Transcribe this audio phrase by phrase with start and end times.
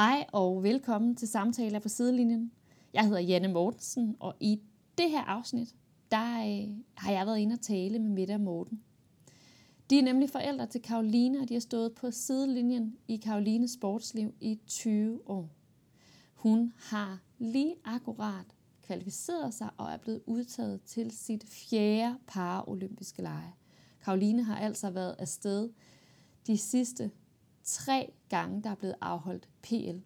[0.00, 2.52] Hej og velkommen til Samtaler på sidelinjen.
[2.94, 4.60] Jeg hedder Janne Mortensen, og i
[4.98, 5.74] det her afsnit,
[6.10, 8.82] der øh, har jeg været inde og tale med Mette og Morten.
[9.90, 14.34] De er nemlig forældre til Karoline, og de har stået på sidelinjen i Karolines sportsliv
[14.40, 15.50] i 20 år.
[16.34, 18.46] Hun har lige akkurat
[18.82, 23.54] kvalificeret sig og er blevet udtaget til sit fjerde paraolympiske lege.
[24.04, 25.70] Karoline har altså været afsted
[26.46, 27.10] de sidste
[27.64, 29.98] tre gange, der er blevet afholdt PL.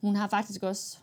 [0.00, 0.98] Hun har faktisk også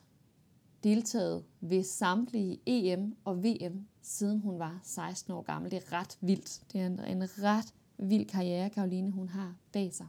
[0.84, 5.72] deltaget ved samtlige EM og VM, siden hun var 16 år gammel.
[5.72, 6.62] Det er ret vildt.
[6.74, 10.08] Det er en, en ret vild karriere, Karoline hun har bag sig.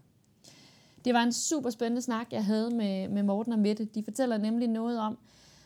[1.05, 3.85] Det var en super spændende snak, jeg havde med, med Morten og Mette.
[3.85, 5.19] De fortæller nemlig noget om,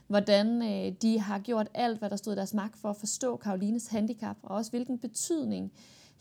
[0.06, 3.36] hvordan øh, de har gjort alt, hvad der stod i deres magt for at forstå
[3.36, 5.72] Karolines handicap, og også hvilken betydning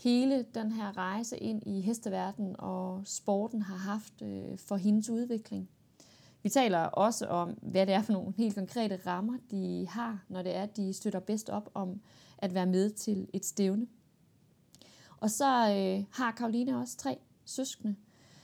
[0.03, 5.69] hele den her rejse ind i hesteverdenen og sporten har haft øh, for hendes udvikling.
[6.43, 10.41] Vi taler også om, hvad det er for nogle helt konkrete rammer, de har, når
[10.41, 12.01] det er, at de støtter bedst op om
[12.37, 13.87] at være med til et stævne.
[15.19, 17.95] Og så øh, har Karoline også tre søskende.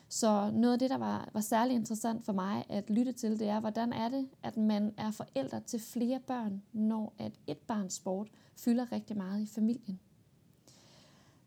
[0.09, 3.47] Så noget af det, der var, var særlig interessant for mig at lytte til, det
[3.47, 7.93] er, hvordan er det, at man er forældre til flere børn, når at et barns
[7.93, 9.99] sport fylder rigtig meget i familien.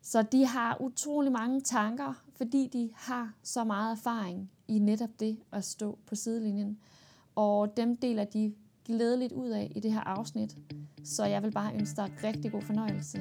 [0.06, 5.38] Så de har utrolig mange tanker, fordi de har så meget erfaring i netop det
[5.52, 6.78] at stå på sidelinjen.
[7.34, 10.56] Og dem deler de glædeligt ud af i det her afsnit.
[11.04, 13.18] Så jeg vil bare ønske dig rigtig god fornøjelse.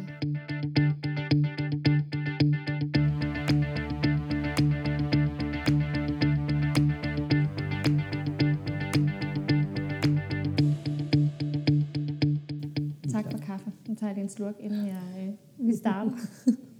[13.11, 13.71] Tak for kaffe.
[13.87, 16.11] Nu tager jeg lige en slurk, inden jeg, øh, vi starter.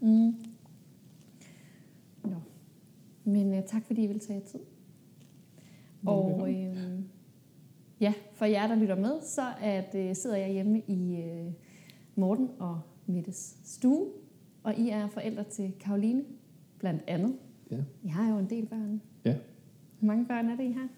[0.00, 0.34] mm.
[2.24, 2.36] Nå.
[3.24, 4.60] Men øh, tak fordi I vil tage tid.
[6.06, 7.00] Og øh,
[8.00, 11.52] ja, for jer, der lytter med, så at, øh, sidder jeg hjemme i øh,
[12.14, 14.06] Morten og Mettes stue,
[14.62, 16.24] og I er forældre til Karoline,
[16.78, 17.36] blandt andet.
[17.70, 17.76] Ja.
[18.02, 19.00] I har jo en del børn.
[19.24, 19.36] Ja.
[19.98, 20.88] Hvor mange børn er det, I har?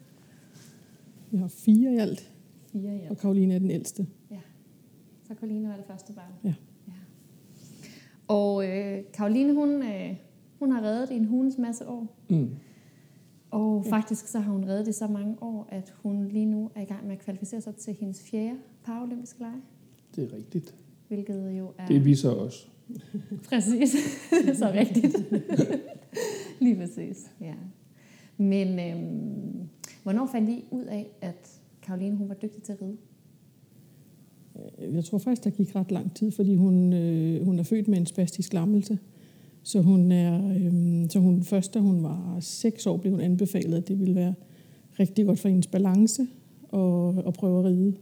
[1.31, 2.35] Vi har fire i alt,
[2.73, 3.11] Fire, ja.
[3.11, 4.07] og Karoline er den ældste.
[5.23, 6.33] Så Karoline var det første barn.
[6.45, 6.55] Ja.
[6.89, 6.93] ja.
[8.29, 10.17] Og øh, Karoline, hun, øh,
[10.59, 12.17] hun har reddet i en hundes masse år.
[12.31, 12.51] Mm.
[13.51, 16.81] Og faktisk så har hun reddet i så mange år, at hun lige nu er
[16.81, 19.61] i gang med at kvalificere sig til hendes fjerde paralympiske lege.
[20.17, 20.75] Det er rigtigt.
[21.09, 21.87] Hvilket jo er...
[21.87, 22.67] Det er vi så også.
[23.49, 23.91] Præcis.
[24.61, 25.17] så rigtigt.
[26.61, 27.55] lige præcis, ja.
[28.37, 29.69] Men øhm,
[30.03, 32.97] hvornår fandt I ud af, at Karoline hun var dygtig til at ride?
[34.93, 37.99] Jeg tror faktisk, der gik ret lang tid, fordi hun, øh, hun er født med
[37.99, 38.99] en spastisk lammelse.
[39.63, 43.77] Så hun er, øh, så hun først, da hun var seks år, blev hun anbefalet,
[43.77, 44.35] at det ville være
[45.01, 46.27] rigtig godt for hendes balance
[46.69, 47.95] og, og prøve at ride.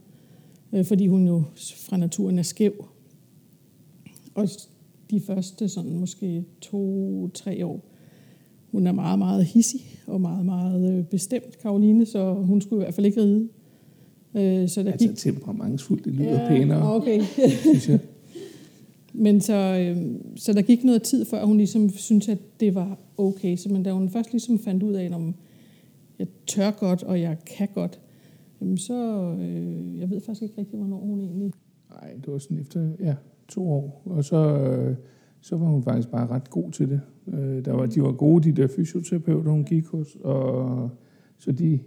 [0.73, 1.43] Øh, fordi hun jo
[1.89, 2.85] fra naturen er skæv.
[4.35, 4.49] Og
[5.11, 7.85] de første sådan måske to-tre år,
[8.73, 12.85] hun er meget, meget hissig og meget, meget øh, bestemt, Karoline, så hun skulle i
[12.85, 13.49] hvert fald ikke ride.
[14.35, 17.21] Øh, så der Altså gik temperamentsfuldt, det lyder ja, pænere, Okay.
[17.61, 17.99] synes jeg.
[19.19, 22.99] Men så, øh, så der gik noget tid, før hun ligesom syntes, at det var
[23.17, 23.57] okay.
[23.57, 25.35] Så men da hun først ligesom fandt ud af, om
[26.19, 28.01] jeg tør godt, og jeg kan godt,
[28.61, 31.53] jamen så, øh, jeg ved faktisk ikke rigtig, hvornår hun egentlig...
[31.91, 33.15] Nej, det var sådan efter ja,
[33.49, 34.03] to år.
[34.05, 34.97] Og så, øh,
[35.41, 37.01] så var hun faktisk bare ret god til det.
[37.29, 40.17] Øh, der var, de var gode, de der fysioterapeuter, hun gik hos.
[40.21, 40.91] Og,
[41.39, 41.81] så de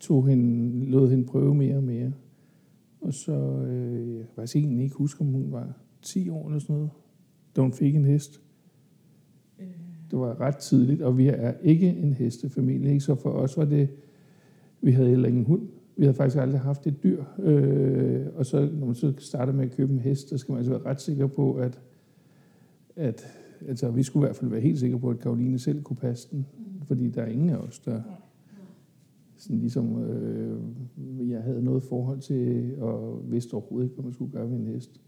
[0.00, 2.12] tog hende, lod hende prøve mere og mere.
[3.00, 3.32] Og så,
[3.68, 6.90] øh, jeg kan faktisk egentlig ikke huske, om hun var 10 år eller sådan noget,
[7.56, 8.40] da hun fik en hest.
[10.10, 13.00] Det var ret tidligt, og vi er ikke en hestefamilie, ikke?
[13.00, 13.88] så for os var det,
[14.80, 15.68] vi havde heller ingen hund.
[15.96, 19.64] Vi havde faktisk aldrig haft et dyr, øh, og så når man så starter med
[19.64, 21.80] at købe en hest, så skal man altså være ret sikker på, at,
[22.96, 23.26] at
[23.68, 26.28] altså, vi skulle i hvert fald være helt sikre på, at Karoline selv kunne passe
[26.30, 26.46] den,
[26.84, 28.02] fordi der er ingen af os, der
[29.36, 34.32] sådan ligesom, øh, jeg havde noget forhold til, og vidste overhovedet ikke, hvad man skulle
[34.32, 35.00] gøre ved en hest.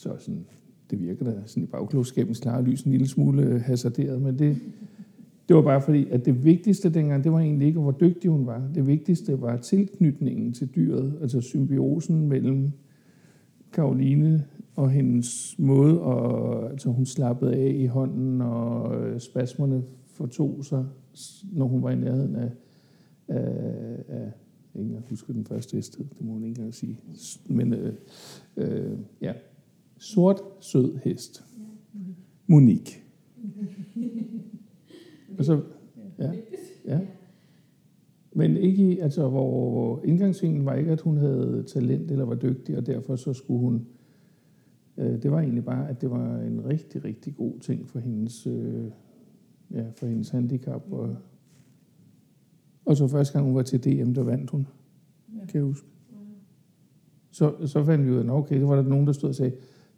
[0.00, 0.46] Så sådan,
[0.90, 4.56] det virker da sådan i bagklogskabens klare lys en lille smule øh, hasarderet, men det,
[5.48, 8.46] det var bare fordi, at det vigtigste dengang, det var egentlig ikke, hvor dygtig hun
[8.46, 8.70] var.
[8.74, 12.70] Det vigtigste var tilknytningen til dyret, altså symbiosen mellem
[13.72, 14.44] Karoline
[14.76, 20.86] og hendes måde, og altså hun slappede af i hånden, og øh, spasmerne fortog sig,
[21.52, 22.50] når hun var i nærheden af,
[23.28, 24.32] af, af
[24.74, 26.98] jeg ikke husker den første hested, det må hun ikke engang sige.
[27.46, 27.94] Men øh,
[28.56, 29.32] øh, ja,
[30.00, 31.44] sort, sød hest.
[32.46, 33.02] Monique.
[35.38, 35.62] Og så,
[36.18, 36.32] ja.
[36.86, 37.00] Ja.
[38.32, 42.76] Men ikke i, altså, hvor indgangsvinklen var ikke, at hun havde talent eller var dygtig,
[42.76, 43.86] og derfor så skulle hun...
[44.96, 48.46] Øh, det var egentlig bare, at det var en rigtig, rigtig god ting for hendes,
[48.46, 48.84] øh,
[49.70, 50.92] ja, for hendes handicap.
[50.92, 51.16] Og,
[52.84, 54.66] og så første gang hun var til DM, der vandt hun,
[55.34, 55.46] ja.
[55.46, 55.86] kan jeg huske.
[57.30, 59.34] Så, så fandt vi ud af, at okay, det var der nogen, der stod og
[59.34, 59.52] sagde,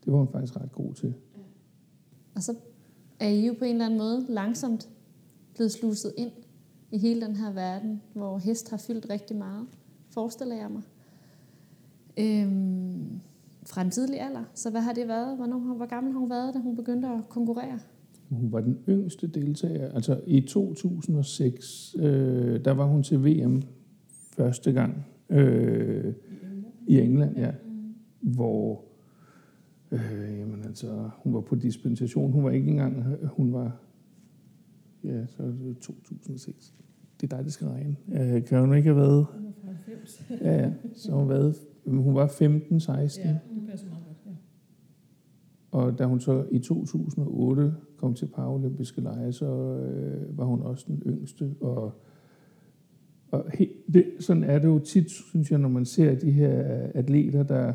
[0.04, 1.14] det var hun faktisk ret god til.
[2.34, 2.54] Og så
[3.20, 4.88] er I jo på en eller anden måde langsomt
[5.54, 6.31] blevet sluset ind
[6.90, 9.66] i hele den her verden, hvor hest har fyldt rigtig meget,
[10.10, 10.82] forestiller jeg mig.
[12.19, 13.20] Øhm,
[13.66, 14.44] fra en tidlig alder.
[14.54, 15.37] Så hvad har det været?
[15.37, 17.78] Hvornår, hvor gammel har hun været, da hun begyndte at konkurrere?
[18.31, 19.93] Hun var den yngste deltager.
[19.93, 23.62] Altså i 2006, øh, der var hun til VM
[24.37, 25.06] første gang.
[25.31, 26.14] Øh,
[26.87, 27.50] I England, ja.
[27.50, 28.32] Mm.
[28.32, 28.84] Hvor
[29.93, 32.33] øh, jamen altså, hun var på dispensation.
[32.33, 33.77] Hun var ikke engang, hun var,
[35.05, 36.75] ja, så det 2006.
[37.21, 37.97] Det er dig, der skal regne.
[38.12, 39.27] Øh, kan hun ikke have været?
[40.41, 40.73] Ja, ja.
[40.94, 41.56] Så hun, været,
[41.87, 42.41] hun var 15-16.
[42.41, 44.31] Ja, det passer meget godt, ja.
[45.71, 49.47] Og da hun så i 2008 kom til paralympiske lege, så
[49.77, 51.55] øh, var hun også den yngste.
[51.61, 51.93] Og,
[53.31, 56.62] og he, det, sådan er det jo tit, synes jeg, når man ser de her
[56.95, 57.73] atleter, der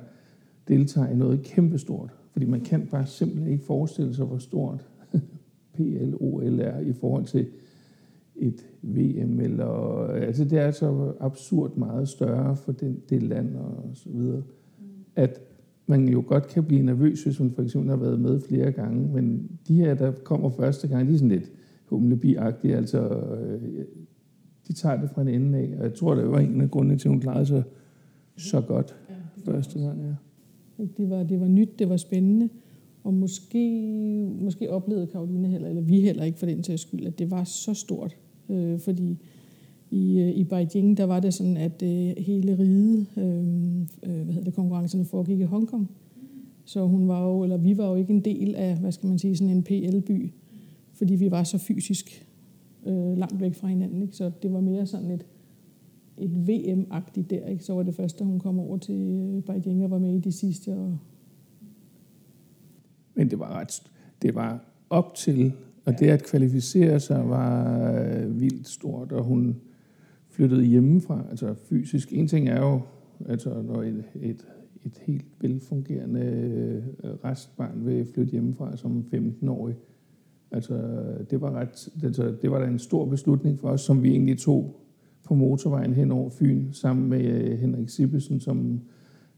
[0.67, 2.13] deltager i noget kæmpestort.
[2.31, 4.89] Fordi man kan bare simpelthen ikke forestille sig, hvor stort
[5.73, 7.47] PLOL er i forhold til
[8.35, 9.39] et VM.
[9.39, 9.67] Eller,
[10.07, 14.43] altså det er så absurd meget større for den, det land og så videre,
[15.15, 15.41] at
[15.87, 19.13] man jo godt kan blive nervøs, hvis man for eksempel har været med flere gange,
[19.13, 21.51] men de her, der kommer første gang, de er sådan lidt
[21.85, 23.85] humlebi-agtige, altså øh,
[24.67, 26.97] de tager det fra en ende af, og jeg tror, det var en af grundene
[26.97, 27.63] til, at hun klarede sig
[28.37, 30.01] så godt ja, første gang.
[30.01, 30.13] Ja.
[30.77, 32.49] Det var, det var nyt, det var spændende,
[33.03, 33.89] og måske,
[34.41, 37.43] måske oplevede Karoline heller, eller vi heller ikke for den sags skyld, at det var
[37.43, 38.17] så stort,
[38.49, 39.17] øh, fordi
[39.91, 43.23] i, øh, i Beijing, der var det sådan, at øh, hele riget, øh,
[44.03, 45.91] øh, hvad hedder det, konkurrencerne foregik i Hongkong.
[46.65, 49.19] Så hun var jo, eller vi var jo ikke en del af, hvad skal man
[49.19, 50.31] sige, sådan en PL-by,
[50.93, 52.27] fordi vi var så fysisk
[52.85, 54.01] øh, langt væk fra hinanden.
[54.01, 54.15] Ikke?
[54.15, 55.25] Så det var mere sådan et,
[56.17, 57.45] et VM-agtigt der.
[57.45, 57.63] Ikke?
[57.63, 60.31] Så var det første, hun kom over til øh, Beijing og var med i de
[60.31, 60.73] sidste.
[60.73, 60.97] Og...
[63.15, 63.83] Men det var ret,
[64.21, 65.53] det var op til,
[65.85, 65.97] og ja.
[66.05, 69.55] det at kvalificere sig var øh, vildt stort, og hun
[70.29, 72.13] flyttede hjemmefra, altså fysisk.
[72.13, 72.81] En ting er jo,
[73.25, 74.47] altså når et, et,
[74.85, 76.21] et helt velfungerende
[77.03, 79.75] øh, restbarn vil flytte hjemmefra som 15-årig,
[80.51, 84.09] altså det var, ret, altså, det var da en stor beslutning for os, som vi
[84.09, 84.86] egentlig tog
[85.27, 88.81] på motorvejen hen over Fyn, sammen med øh, Henrik Sibbesen, som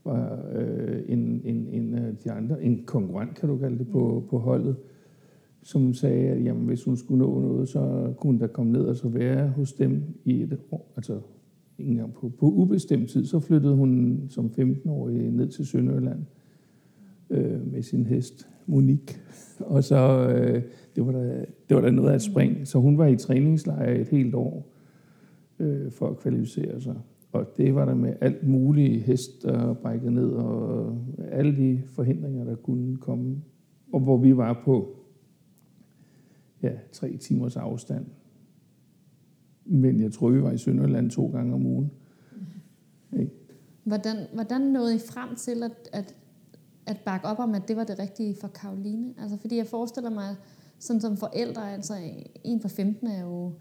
[0.05, 4.25] var øh, en, en, en af de andre, en konkurrent, kan du kalde det, på,
[4.29, 4.75] på holdet,
[5.63, 8.81] som sagde, at jamen, hvis hun skulle nå noget, så kunne hun da komme ned
[8.81, 11.19] og så være hos dem i et år, altså
[11.77, 13.25] ikke engang på, på ubestemt tid.
[13.25, 16.19] Så flyttede hun som 15-årig ned til Sønderjylland
[17.29, 19.19] øh, med sin hest, Monique.
[19.59, 20.63] Og så, øh,
[20.95, 22.67] det, var da, det var da noget af et spring.
[22.67, 24.78] Så hun var i træningslejr et helt år
[25.59, 26.95] øh, for at kvalificere sig.
[27.31, 30.97] Og det var der med alt muligt hest, der brækkede ned, og
[31.31, 33.41] alle de forhindringer, der kunne komme.
[33.93, 34.95] Og hvor vi var på
[36.63, 38.05] ja, tre timers afstand.
[39.65, 41.91] Men jeg tror, vi var i Sønderland to gange om ugen.
[43.19, 43.31] Ikke?
[43.83, 46.15] Hvordan, hvordan nåede I frem til at, at,
[46.85, 49.13] at bakke op om, at det var det rigtige for Karoline?
[49.21, 50.35] Altså, fordi jeg forestiller mig,
[50.79, 51.93] sådan som forældre, altså
[52.43, 53.51] en for 15 er jo er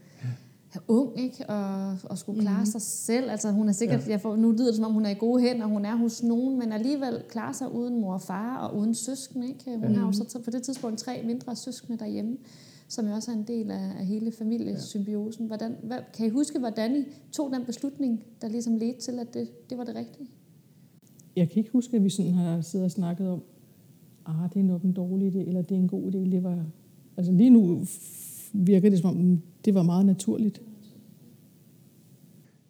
[0.88, 1.50] ung, ikke?
[1.50, 2.66] Og, og skulle klare mm.
[2.66, 3.30] sig selv.
[3.30, 4.10] Altså, hun er sikkert, ja.
[4.10, 6.22] jeg får, nu lyder det, som om hun er i gode hænder, hun er hos
[6.22, 9.76] nogen, men alligevel klarer sig uden mor og far og uden søskende, ikke?
[9.76, 9.98] Hun ja.
[9.98, 12.36] har jo så på det tidspunkt tre mindre søskende derhjemme
[12.88, 15.46] som jo også er en del af, af hele familiesymbiosen.
[15.46, 19.34] Hvordan, hvad, kan I huske, hvordan I tog den beslutning, der ligesom ledte til, at
[19.34, 20.28] det, det var det rigtige?
[21.36, 23.42] Jeg kan ikke huske, at vi sådan har siddet og snakket om,
[24.26, 26.18] ah, det er nok en dårlig idé, eller det er en god idé.
[26.18, 26.64] Det var,
[27.16, 27.84] altså lige nu
[28.52, 30.62] virker det som om, det var meget naturligt.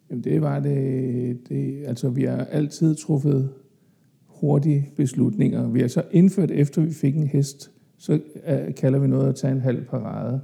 [0.09, 3.49] Jamen det var det, det, altså vi har altid truffet
[4.27, 5.69] hurtige beslutninger.
[5.69, 9.35] Vi har så indført, efter vi fik en hest, så uh, kalder vi noget at
[9.35, 10.41] tage en halv parade.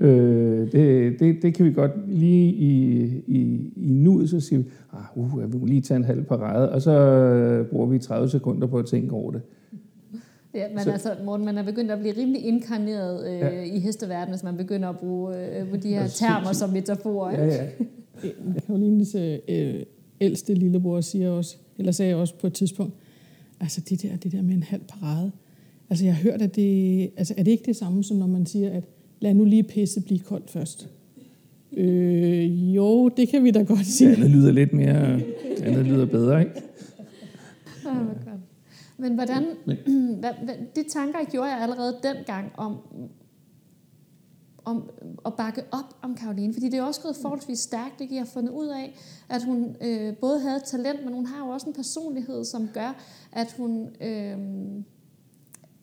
[0.00, 0.06] Ja.
[0.06, 4.68] Øh, det, det, det kan vi godt lige i, i, i nuet, så siger vi,
[4.92, 8.28] ah, uh, vi må lige tage en halv parade, og så uh, bruger vi 30
[8.28, 9.42] sekunder på at tænke over det.
[10.56, 13.62] Ja, men så, altså, Morten, man er begyndt at blive rimelig inkarneret øh, ja.
[13.62, 17.44] i hesteverdenen, hvis man begynder at bruge øh, de her termer som metaforer.
[17.44, 17.66] Ja, ja.
[18.66, 19.14] Karolines
[19.48, 19.82] øh,
[20.20, 22.94] ældste lillebror siger også, eller sagde også på et tidspunkt,
[23.60, 25.32] altså det der, det der med en halv parade,
[25.90, 28.46] Altså jeg har hørt, at det, altså er det ikke det samme som når man
[28.46, 28.84] siger, at
[29.20, 30.88] lad nu lige pisse blive koldt først?
[31.76, 34.12] Øh, jo, det kan vi da godt Det sige.
[34.12, 36.52] andet lyder lidt mere, det andet lyder bedre, ikke?
[38.96, 39.44] Men hvordan,
[40.20, 42.76] hvad, hvad, de tanker gjorde jeg allerede dengang om,
[44.64, 44.90] om
[45.26, 48.14] at bakke op om Karoline, fordi det er også gået forholdsvis stærkt, ikke?
[48.14, 48.98] Jeg har fundet ud af,
[49.28, 53.02] at hun øh, både havde talent, men hun har jo også en personlighed, som gør,
[53.32, 54.38] at hun, øh,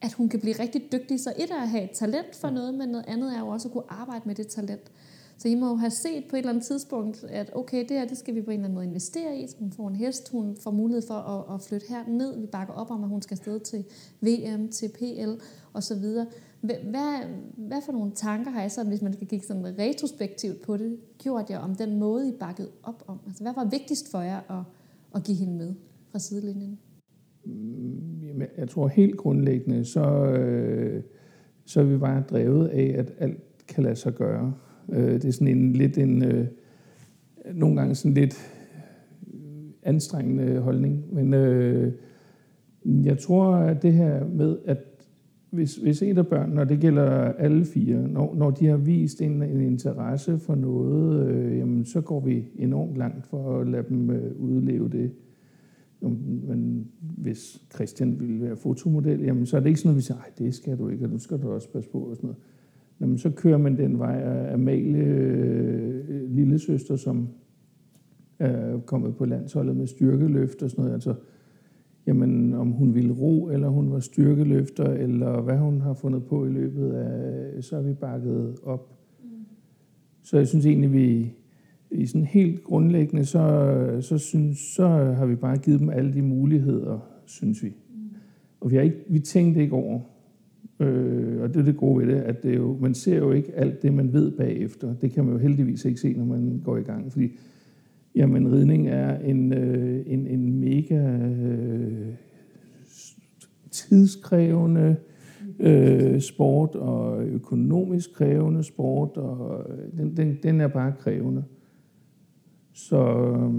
[0.02, 1.20] at hun kan blive rigtig dygtig.
[1.20, 3.68] Så et er at have et talent for noget, men noget andet er jo også
[3.68, 4.92] at kunne arbejde med det talent.
[5.38, 8.08] Så I må jo have set på et eller andet tidspunkt, at okay, det her,
[8.08, 10.32] det skal vi på en eller anden måde investere i, så hun får en hest,
[10.32, 12.40] hun får mulighed for at, at flytte her ned.
[12.40, 13.86] Vi bakker op om, at hun skal afsted til
[14.22, 16.28] VM, til PL og så videre.
[16.62, 16.76] Hvad,
[17.58, 20.98] hvad, for nogle tanker har I så, hvis man skal kigge sådan retrospektivt på det,
[21.18, 23.20] gjort jer om den måde, I bakkede op om?
[23.28, 24.66] Altså, hvad var vigtigst for jer at,
[25.16, 25.74] at give hende med
[26.12, 26.80] fra sidelinjen?
[27.46, 31.04] Mm, jamen, jeg tror helt grundlæggende, så, øh,
[31.66, 34.54] så er vi bare drevet af, at alt kan lade sig gøre.
[34.90, 36.46] Øh, det er sådan en lidt en, øh,
[37.54, 38.36] nogle gange sådan lidt
[39.84, 41.94] anstrengende holdning, men øh,
[42.86, 44.78] jeg tror, at det her med, at
[45.54, 49.22] hvis, hvis et af børnene, og det gælder alle fire, når, når de har vist
[49.22, 53.86] en, en interesse for noget, øh, jamen, så går vi enormt langt for at lade
[53.90, 55.12] dem øh, udleve det.
[56.02, 60.18] Men hvis Christian ville være fotomodel, jamen, så er det ikke sådan noget, vi siger,
[60.38, 62.00] det skal du ikke, og nu skal du også passe på.
[62.00, 62.42] Og sådan noget.
[63.02, 67.30] Jamen, så kører man den vej af Amalie, øh, lille søster, som
[68.40, 70.94] er kommet på landsholdet med styrkeløft og sådan noget.
[70.94, 71.16] Altså,
[72.08, 76.46] jamen, om hun ville ro, eller hun var styrkeløfter, eller hvad hun har fundet på
[76.46, 79.00] i løbet af, så er vi bakket op.
[79.24, 79.30] Mm.
[80.24, 81.34] Så jeg synes egentlig, vi
[81.92, 86.22] i sådan helt grundlæggende, så, så, synes, så har vi bare givet dem alle de
[86.22, 87.70] muligheder, synes vi.
[87.70, 88.16] Mm.
[88.60, 90.00] Og vi, har ikke, vi tænkte ikke over,
[90.80, 93.56] øh, og det er det gode ved det, at det jo, man ser jo ikke
[93.56, 94.96] alt det, man ved bagefter.
[94.96, 97.32] Det kan man jo heldigvis ikke se, når man går i gang, fordi
[98.16, 102.14] Jamen, ridning er en, øh, en, en mega øh,
[103.72, 104.96] tidskrævende
[105.60, 109.66] øh, sport og økonomisk krævende sport, og
[109.98, 111.44] den, den, den er bare krævende.
[112.74, 113.54] Så øh,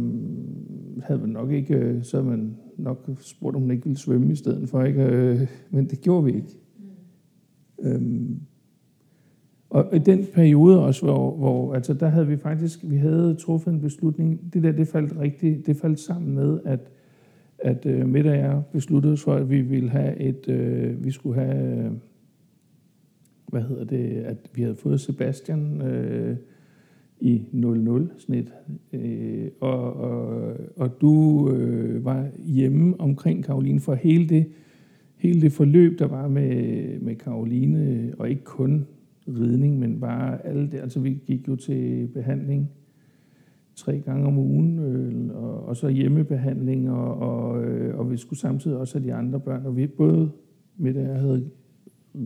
[1.02, 4.32] havde man nok ikke, øh, så havde man nok spurgt, om hun ikke ville svømme
[4.32, 5.02] i stedet for, ikke?
[5.02, 5.40] Øh,
[5.70, 6.58] men det gjorde vi ikke.
[7.84, 8.40] Øhm,
[9.70, 13.72] og i den periode også, hvor, hvor altså der havde vi faktisk, vi havde truffet
[13.72, 16.90] en beslutning, det der, det faldt rigtigt, det faldt sammen med, at,
[17.58, 21.10] at øh, Midt og jeg besluttede os for, at vi ville have et, øh, vi
[21.10, 21.92] skulle have, øh,
[23.48, 26.36] hvad hedder det, at vi havde fået Sebastian øh,
[27.20, 28.52] i 00-snit,
[28.92, 34.46] øh, og, og, og du øh, var hjemme omkring Karoline for hele det,
[35.24, 38.86] hele det forløb, der var med, med Karoline, og ikke kun
[39.28, 40.78] ridning, men bare alle det.
[40.78, 42.70] Altså vi gik jo til behandling
[43.74, 48.40] tre gange om ugen, øh, og, og så hjemmebehandling, og, og, øh, og vi skulle
[48.40, 50.30] samtidig også have de andre børn, og vi både
[50.76, 51.50] med det havde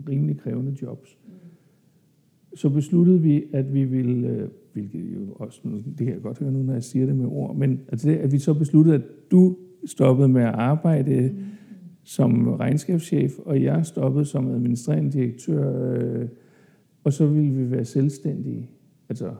[0.09, 1.19] rimelig krævende jobs.
[2.55, 5.61] Så besluttede vi, at vi ville, øh, hvilket jo også,
[5.99, 8.17] det kan jeg godt høre nu, når jeg siger det med ord, men altså det,
[8.17, 11.45] at vi så besluttede, at du stoppede med at arbejde mm
[12.09, 16.29] som regnskabschef, og jeg stoppede som administrerende direktør, øh,
[17.05, 18.71] og så ville vi være selvstændige.
[19.09, 19.35] Altså,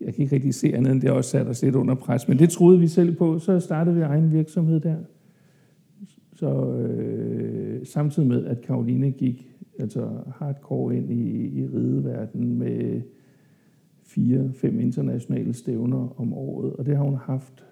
[0.00, 2.38] jeg kan ikke rigtig se andet end det også sat os lidt under pres, men
[2.38, 3.38] det troede vi selv på.
[3.38, 4.96] Så startede vi egen virksomhed der.
[6.34, 13.02] Så øh, samtidig med, at Karoline gik altså hardcore ind i, i rideverdenen med
[14.02, 17.64] fire, fem internationale stævner om året, og det har hun haft.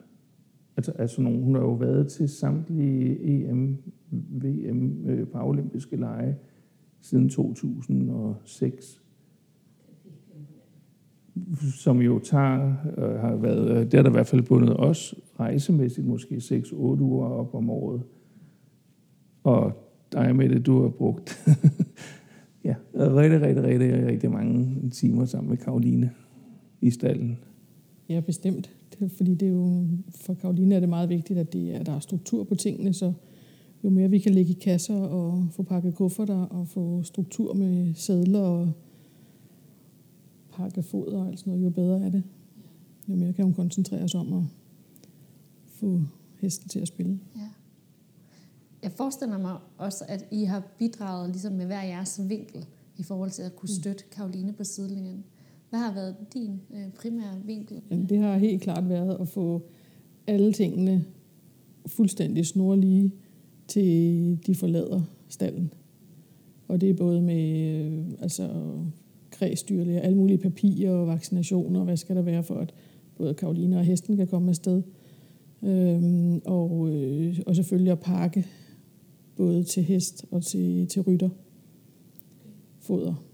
[0.81, 3.77] Altså, altså nogen, hun har jo været til samtlige EM,
[4.11, 6.37] VM, øh, paralympiske lege,
[7.01, 9.03] siden 2006,
[11.75, 15.15] som jo tager, øh, har været, øh, det har der i hvert fald bundet os
[15.41, 18.03] rejsemæssigt, måske 6-8 uger op om året.
[19.45, 19.73] Og
[20.13, 21.49] dig med det, du har brugt
[22.65, 26.11] ja, rigtig, rigtig, rigtig, rigtig mange timer sammen med Karoline
[26.81, 27.39] i stallen.
[28.09, 28.80] Ja, bestemt.
[29.17, 32.01] Fordi det er jo, for Karoline er det meget vigtigt, at, det, at der er
[32.01, 33.13] struktur på tingene, så
[33.85, 37.95] jo mere vi kan lægge i kasser og få pakket kufferter og få struktur med
[37.95, 38.73] sædler og
[40.53, 42.23] pakke foder og alt sådan noget, jo bedre er det.
[43.09, 44.43] Jo mere kan hun koncentrere sig om at
[45.67, 46.03] få
[46.41, 47.21] hesten til at spille.
[47.37, 47.49] Ja.
[48.83, 52.67] Jeg forestiller mig også, at I har bidraget ligesom med hver jeres vinkel
[52.97, 55.25] i forhold til at kunne støtte Karoline på sidelinjen.
[55.71, 57.83] Hvad har været din øh, primære vinkel?
[57.91, 59.63] Jamen, det har helt klart været at få
[60.27, 61.05] alle tingene
[61.87, 63.15] fuldstændig snorlige
[63.69, 65.73] til de forlader stallen.
[66.69, 68.51] Og det er både med øh, altså,
[69.39, 72.75] præstyrlige, alle mulige papirer og vaccinationer, hvad skal der være for, at
[73.17, 74.83] både Karoline og hesten kan komme afsted.
[75.63, 78.47] Øhm, og, øh, og selvfølgelig at pakke
[79.37, 81.29] både til hest og til, til rytter.
[82.81, 83.30] Foder.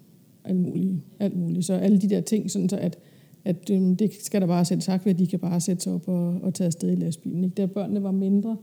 [0.46, 0.94] Alt muligt.
[1.18, 1.64] Alt muligt.
[1.64, 2.98] Så alle de der ting, sådan så at,
[3.44, 5.92] at øhm, det skal der bare sætte sagt ved, at de kan bare sætte sig
[5.92, 7.44] op og, og tage afsted i lastbilen.
[7.44, 7.54] Ikke?
[7.54, 8.56] Da børnene var mindre,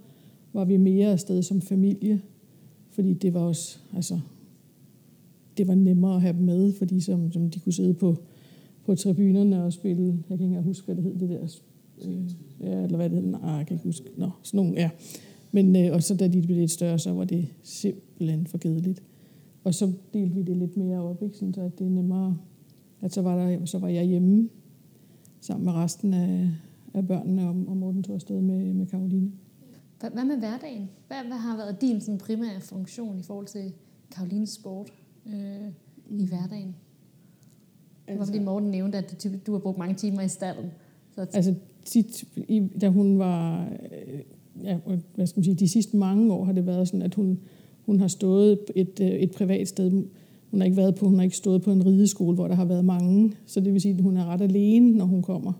[0.53, 2.21] var vi mere afsted som familie,
[2.91, 4.19] fordi det var også, altså,
[5.57, 8.17] det var nemmere at have dem med, fordi som, som de kunne sidde på,
[8.85, 11.47] på tribunerne og spille, jeg kan ikke huske, hvad det hed, det der,
[12.07, 14.89] øh, ja, eller hvad det hed, nej, jeg kan ikke huske, nå, sådan nogle, ja.
[15.51, 19.03] Men, øh, og så da de blev lidt større, så var det simpelthen for kedeligt.
[19.63, 21.37] Og så delte vi det lidt mere op, ikke?
[21.37, 22.37] Sådan, så at det er nemmere,
[23.01, 24.49] at så var, der, så var jeg hjemme
[25.41, 26.49] sammen med resten af,
[26.93, 29.31] af børnene, og, og Morten tog afsted med, med Karoline.
[29.99, 30.89] Hvad, med hverdagen?
[31.07, 33.73] Hvad, hvad har været din sådan, primære funktion i forhold til
[34.11, 34.93] Karolines sport
[35.27, 35.69] øh,
[36.09, 36.75] i hverdagen?
[38.07, 40.71] Altså, det var fordi Morten nævnte, at du har brugt mange timer i stallen.
[41.15, 41.55] Så altså
[41.85, 42.23] tit,
[42.81, 44.19] da hun var, øh,
[44.63, 44.79] ja,
[45.15, 47.39] hvad skal man sige, de sidste mange år har det været sådan, at hun,
[47.85, 49.91] hun har stået et, øh, et privat sted.
[50.51, 52.65] Hun har ikke været på, hun har ikke stået på en rideskole, hvor der har
[52.65, 53.33] været mange.
[53.45, 55.53] Så det vil sige, at hun er ret alene, når hun kommer.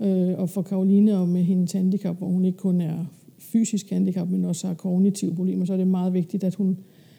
[0.00, 3.04] Øh, og for Karoline og med hendes handicap, hvor hun ikke kun er
[3.38, 6.78] fysisk handicap, men også har kognitive problemer, så er det meget vigtigt, at hun,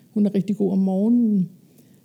[0.09, 1.49] hun er rigtig god om morgenen.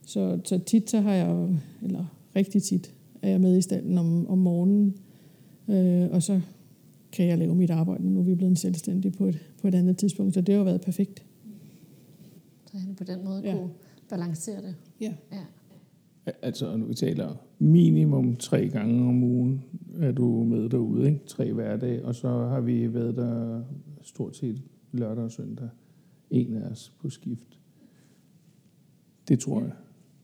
[0.07, 1.49] Så, så tit så har jeg,
[1.83, 2.05] eller
[2.37, 4.95] rigtig tit, er jeg med i stallen om, om morgenen.
[5.69, 6.41] Øh, og så
[7.13, 9.97] kan jeg lave mit arbejde, nu er vi blevet selvstændige på et, på et andet
[9.97, 10.35] tidspunkt.
[10.35, 11.25] Så det har jo været perfekt.
[12.73, 13.57] Så han på den måde ja.
[13.57, 13.71] kunne
[14.09, 14.75] balancere det.
[15.01, 15.15] Ja.
[15.33, 15.45] ja.
[16.43, 19.65] Altså, når vi taler minimum tre gange om ugen,
[20.01, 21.21] er du med derude, ikke?
[21.27, 23.63] Tre hverdage, og så har vi været der
[24.03, 24.63] stort set
[24.93, 25.69] lørdag og søndag.
[26.31, 27.59] En af os på skift.
[29.29, 29.73] Det tror jeg.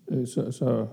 [0.09, 0.87] Øh, så, så,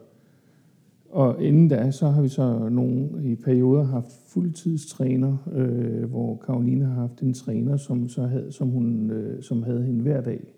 [1.09, 6.85] og inden da, så har vi så nogle i perioder haft fuldtidstræner, øh, hvor Karoline
[6.85, 10.52] har haft en træner, som, så havde, som, hun, øh, som havde hende hver dag.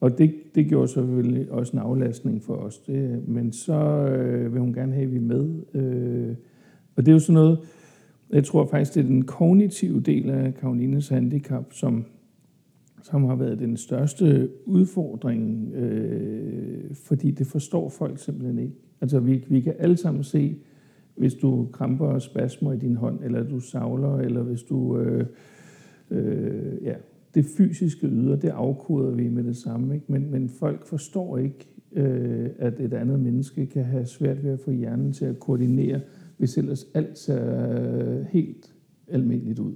[0.00, 2.78] Og det, det gjorde selvfølgelig også en aflastning for os.
[2.78, 3.74] Det, men så
[4.06, 5.48] øh, vil hun gerne have, at vi er med.
[5.74, 6.36] Øh,
[6.96, 7.58] og det er jo sådan noget,
[8.30, 12.04] jeg tror faktisk, det er den kognitive del af Karolines handicap, som,
[13.02, 18.74] som har været den største udfordring, øh, fordi det forstår folk simpelthen ikke.
[19.00, 20.56] Altså vi, vi kan alle sammen se,
[21.16, 24.98] hvis du kramper og spasmer i din hånd, eller du savler, eller hvis du...
[24.98, 25.26] Øh,
[26.10, 26.94] øh, ja,
[27.34, 29.94] det fysiske yder, det afkoder vi med det samme.
[29.94, 30.06] Ikke?
[30.12, 34.60] Men, men folk forstår ikke, øh, at et andet menneske kan have svært ved at
[34.60, 36.00] få hjernen til at koordinere,
[36.36, 38.74] hvis ellers alt ser øh, helt
[39.08, 39.74] almindeligt ud.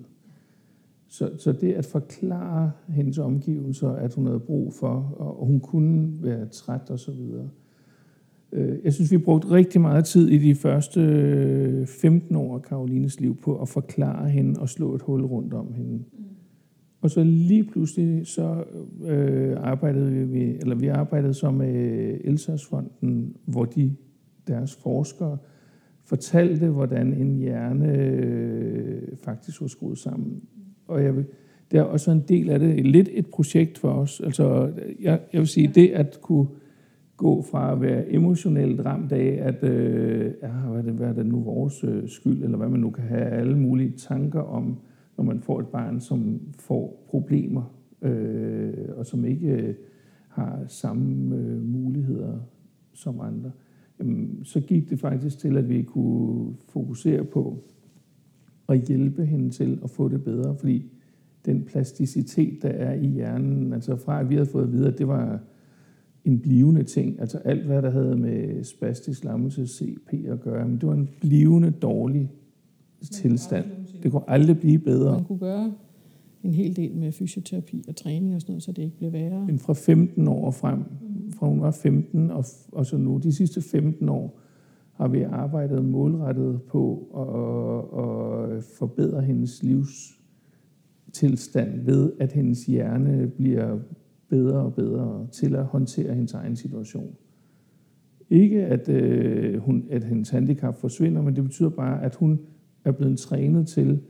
[1.08, 6.22] Så, så det at forklare hendes omgivelser, at hun havde brug for, og hun kunne
[6.22, 7.48] være træt og så videre.
[8.52, 12.62] Øh, jeg synes, vi brugte rigtig meget tid i de første øh, 15 år af
[12.62, 16.04] Karolines liv på at forklare hende og slå et hul rundt om hende.
[17.04, 18.64] Og så lige pludselig så
[19.04, 21.74] øh, arbejdede vi, eller vi arbejdede så med
[22.24, 23.96] Elsasfonden, hvor de,
[24.48, 25.38] deres forskere,
[26.04, 30.42] fortalte, hvordan en hjerne øh, faktisk var skruet sammen.
[30.88, 31.24] Og jeg vil,
[31.70, 34.20] det er også en del af det, lidt et projekt for os.
[34.20, 36.46] Altså, jeg, jeg vil sige, det at kunne
[37.16, 41.12] gå fra at være emotionelt ramt af, at øh, ja, hvad, er det, hvad er
[41.12, 44.78] det nu vores øh, skyld, eller hvad man nu kan have alle mulige tanker om,
[45.16, 49.74] når man får et barn, som får problemer, øh, og som ikke øh,
[50.28, 52.38] har samme øh, muligheder
[52.92, 53.50] som andre,
[53.98, 57.64] jamen, så gik det faktisk til, at vi kunne fokusere på
[58.68, 60.90] at hjælpe hende til at få det bedre, fordi
[61.46, 64.98] den plasticitet, der er i hjernen, altså fra at vi havde fået at vide, at
[64.98, 65.40] det var
[66.24, 70.78] en blivende ting, altså alt, hvad der havde med spastisk lammelse, CP at gøre, men
[70.78, 72.30] det var en blivende dårlig
[73.08, 73.64] tilstand.
[74.02, 75.12] Det kunne aldrig blive bedre.
[75.12, 75.72] Man kunne gøre
[76.42, 79.46] en hel del med fysioterapi og træning og sådan noget, så det ikke blev værre.
[79.46, 80.84] Men fra 15 år frem,
[81.30, 84.40] fra hun var 15 og, og så nu, de sidste 15 år,
[84.92, 93.78] har vi arbejdet målrettet på at, at forbedre hendes livstilstand ved, at hendes hjerne bliver
[94.28, 97.14] bedre og bedre til at håndtere hendes egen situation.
[98.30, 102.40] Ikke at, øh, hun, at hendes handicap forsvinder, men det betyder bare, at hun
[102.84, 104.00] er blevet trænet til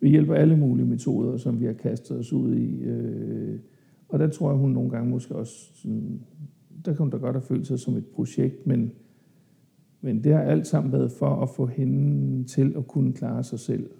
[0.00, 2.82] ved hjælp af alle mulige metoder, som vi har kastet os ud i.
[2.82, 3.58] Øh,
[4.08, 6.20] og der tror jeg, hun nogle gange måske også, sådan,
[6.84, 8.92] der kan hun da godt have følt sig som et projekt, men,
[10.00, 13.60] men det har alt sammen været for at få hende til at kunne klare sig
[13.60, 13.90] selv.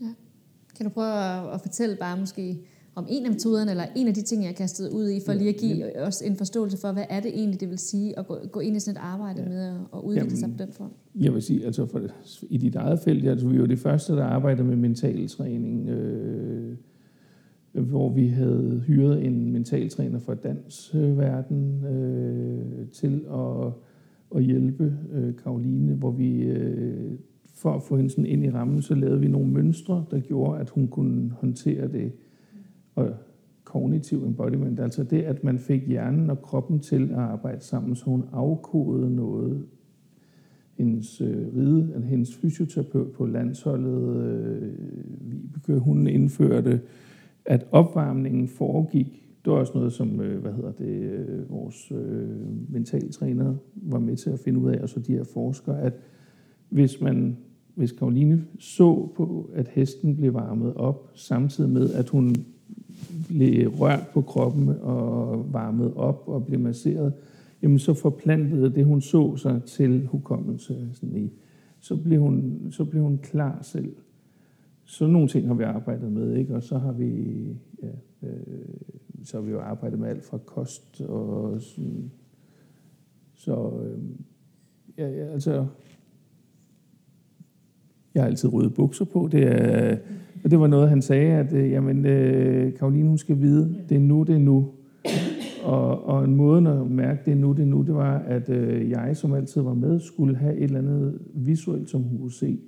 [0.00, 0.14] Ja.
[0.76, 2.60] Kan du prøve at, at fortælle bare måske
[2.94, 5.48] om en af metoderne, eller en af de ting, jeg kastet ud i, for lige
[5.48, 6.06] at give ja.
[6.06, 8.76] os en forståelse for, hvad er det egentlig, det vil sige, at gå, gå ind
[8.76, 9.48] i sådan et arbejde ja.
[9.48, 10.92] med at, at udvikle Jamen, sig på den front?
[11.20, 12.00] Jeg vil sige, altså for,
[12.50, 16.76] i dit eget felt, altså vi var det første, der arbejder med mental træning, øh,
[17.72, 23.72] hvor vi havde hyret en mentaltræner fra dansverden øh, til at,
[24.36, 27.12] at hjælpe øh, Karoline, hvor vi øh,
[27.54, 30.60] for at få hende sådan ind i rammen, så lavede vi nogle mønstre, der gjorde,
[30.60, 32.12] at hun kunne håndtere det.
[33.00, 33.14] Og
[33.64, 38.04] kognitiv embodiment, altså det, at man fik hjernen og kroppen til at arbejde sammen, så
[38.04, 39.66] hun afkodede noget.
[40.78, 44.72] Hendes øh, ride, eller hendes fysioterapeut på landsholdet, øh,
[45.20, 46.80] Vibeke, hun indførte,
[47.44, 49.26] at opvarmningen foregik.
[49.44, 54.16] Det var også noget, som øh, hvad hedder det, øh, vores øh, mentaltræner var med
[54.16, 55.94] til at finde ud af, og så de her forskere, at
[56.68, 57.36] hvis man
[57.74, 62.34] hvis Karoline så på, at hesten blev varmet op, samtidig med, at hun
[63.28, 67.12] blev rørt på kroppen og varmet op og blev masseret,
[67.62, 70.88] jamen så forplantede det, hun så sig til hukommelse.
[70.92, 71.32] Sådan i.
[71.80, 73.96] Så, blev hun, så blev hun klar selv.
[74.84, 76.54] Så nogle ting har vi arbejdet med, ikke?
[76.54, 77.38] og så har vi,
[77.82, 78.32] ja, øh,
[79.24, 82.10] så har vi jo arbejdet med alt fra kost og sådan.
[83.34, 83.98] Så øh,
[84.98, 85.66] ja, ja, altså
[88.14, 89.28] jeg har altid røde bukser på.
[89.32, 89.96] Det, er,
[90.44, 93.94] og det var noget, han sagde, at øh, jamen, øh, Karoline, hun skal vide, det
[93.94, 94.68] er nu, det er nu.
[95.64, 98.48] Og, og en måde at mærke, det er nu, det er nu, det var, at
[98.48, 102.32] øh, jeg, som altid var med, skulle have et eller andet visuelt, som hun kunne
[102.32, 102.60] se.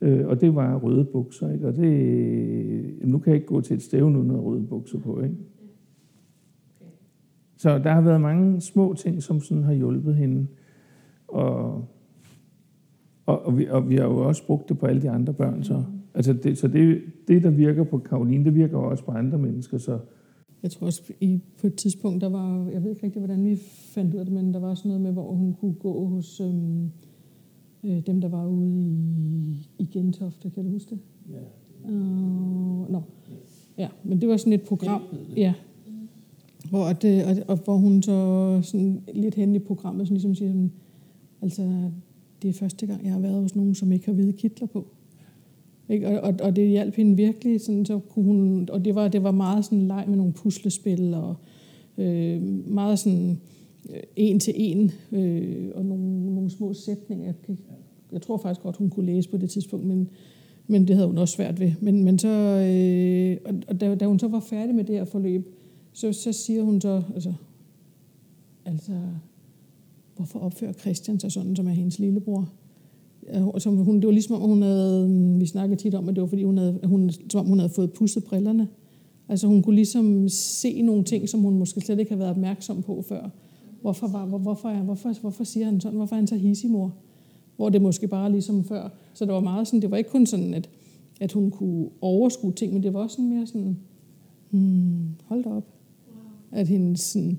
[0.00, 1.68] Øh, og det var røde bukser, ikke?
[1.68, 5.20] Og det, nu kan jeg ikke gå til et stævne uden at røde bukser på,
[5.20, 5.34] ikke?
[7.56, 10.46] Så der har været mange små ting, som sådan har hjulpet hende.
[11.28, 11.84] Og
[13.28, 15.64] og, og, vi, og vi har jo også brugt det på alle de andre børn.
[15.64, 15.82] Så,
[16.14, 19.78] altså det, så det, det, der virker på Karoline, det virker også på andre mennesker.
[19.78, 19.98] Så.
[20.62, 23.56] Jeg tror også, i, på et tidspunkt, der var, jeg ved ikke rigtig, hvordan vi
[23.94, 26.40] fandt ud af det, men der var sådan noget med, hvor hun kunne gå hos
[26.40, 26.90] øhm,
[27.84, 30.98] øh, dem, der var ude i, i Gentofte, kan du huske det?
[31.30, 31.92] Ja.
[31.92, 33.00] Uh, no.
[33.78, 35.02] Ja, men det var sådan et program,
[35.36, 35.54] ja,
[36.70, 40.50] hvor, det, og, og hvor hun så sådan lidt hen i programmet sådan ligesom siger,
[40.50, 40.72] sådan,
[41.42, 41.90] altså
[42.42, 44.86] det er første gang, jeg har været hos nogen, som ikke har hvide kitler på.
[45.88, 46.08] Ikke?
[46.08, 49.22] Og, og, og det hjalp hende virkelig, sådan, så kunne hun, og det var, det
[49.22, 51.36] var meget sådan leg med nogle puslespil, og
[51.98, 53.40] øh, meget sådan
[53.90, 57.26] øh, en til en, øh, og nogle, nogle små sætninger.
[57.26, 57.56] Jeg,
[58.12, 60.08] jeg tror faktisk godt, hun kunne læse på det tidspunkt, men,
[60.66, 61.72] men det havde hun også svært ved.
[61.80, 65.48] Men, men så, øh, og da, da hun så var færdig med det her forløb,
[65.92, 67.32] så, så siger hun så, altså,
[68.64, 68.92] altså
[70.18, 72.48] hvorfor opfører Christian sig sådan, som er hendes lillebror?
[73.34, 76.20] Øh, som hun, det var ligesom om, hun havde, vi snakkede tit om, at det
[76.20, 78.68] var fordi, hun havde, hun, som om hun havde fået pusset brillerne.
[79.28, 82.82] Altså hun kunne ligesom se nogle ting, som hun måske slet ikke havde været opmærksom
[82.82, 83.30] på før.
[83.80, 85.96] Hvorfor, var, hvor, hvorfor, hvorfor, hvorfor siger han sådan?
[85.96, 86.94] Hvorfor er han så hissig, mor?
[87.56, 88.88] Hvor det måske bare ligesom før.
[89.14, 90.70] Så det var meget sådan, det var ikke kun sådan, at,
[91.20, 93.78] at hun kunne overskue ting, men det var også sådan mere sådan,
[94.50, 95.54] hmm, hold da op.
[95.54, 96.60] Wow.
[96.60, 97.38] At hendes sådan,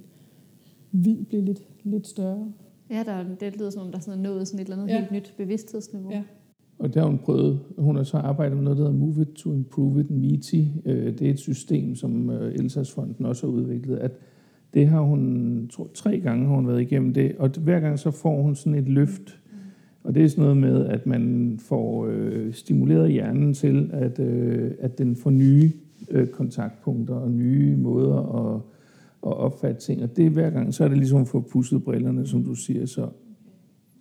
[0.91, 2.51] vid blev lidt, lidt større.
[2.89, 4.99] Ja, der, det lyder som om, der er sådan nået sådan et eller andet ja.
[4.99, 6.11] helt nyt bevidsthedsniveau.
[6.11, 6.23] Ja.
[6.79, 9.27] Og der har hun prøvet, hun har så arbejdet med noget, der hedder Move It
[9.27, 10.81] to Improve It, MITI.
[10.85, 14.11] Øh, det er et system, som øh, Elsas-fonden også har udviklet, at
[14.73, 18.11] det har hun, tror, tre gange har hun været igennem det, og hver gang så
[18.11, 19.39] får hun sådan et løft.
[20.03, 24.71] Og det er sådan noget med, at man får øh, stimuleret hjernen til, at, øh,
[24.79, 25.71] at den får nye
[26.11, 28.17] øh, kontaktpunkter og nye måder
[28.55, 28.61] at
[29.25, 30.03] at opfatte ting.
[30.03, 32.55] Og det er hver gang, så er det ligesom at få pusset brillerne, som du
[32.55, 32.85] siger.
[32.85, 33.09] Så,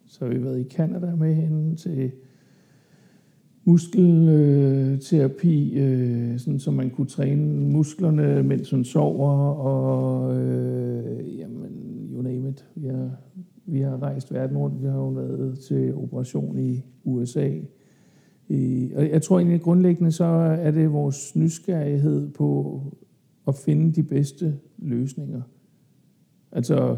[0.07, 2.11] så har vi været i Canada med hende til
[3.65, 12.23] muskelterapi, øh, sådan, så man kunne træne musklerne, mens hun sover, og øh, jamen, you
[12.23, 12.69] name it.
[12.75, 13.11] Vi har,
[13.67, 14.83] vi har rejst verden rundt.
[14.83, 17.51] Vi har jo været til operation i USA.
[18.49, 20.25] I, og jeg tror egentlig grundlæggende, så
[20.61, 22.81] er det vores nysgerrighed på
[23.49, 25.43] at finde de bedste løsninger.
[26.53, 26.97] Altså,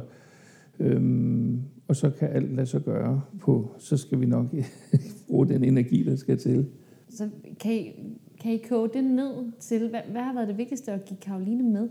[0.78, 4.46] øhm, og så kan alt lade sig gøre på, så skal vi nok
[5.28, 6.66] bruge den energi, der skal til.
[7.08, 7.28] Så
[7.60, 7.92] kan I,
[8.40, 11.62] kan I koge det ned til, hvad, hvad har været det vigtigste at give Karoline
[11.62, 11.88] med?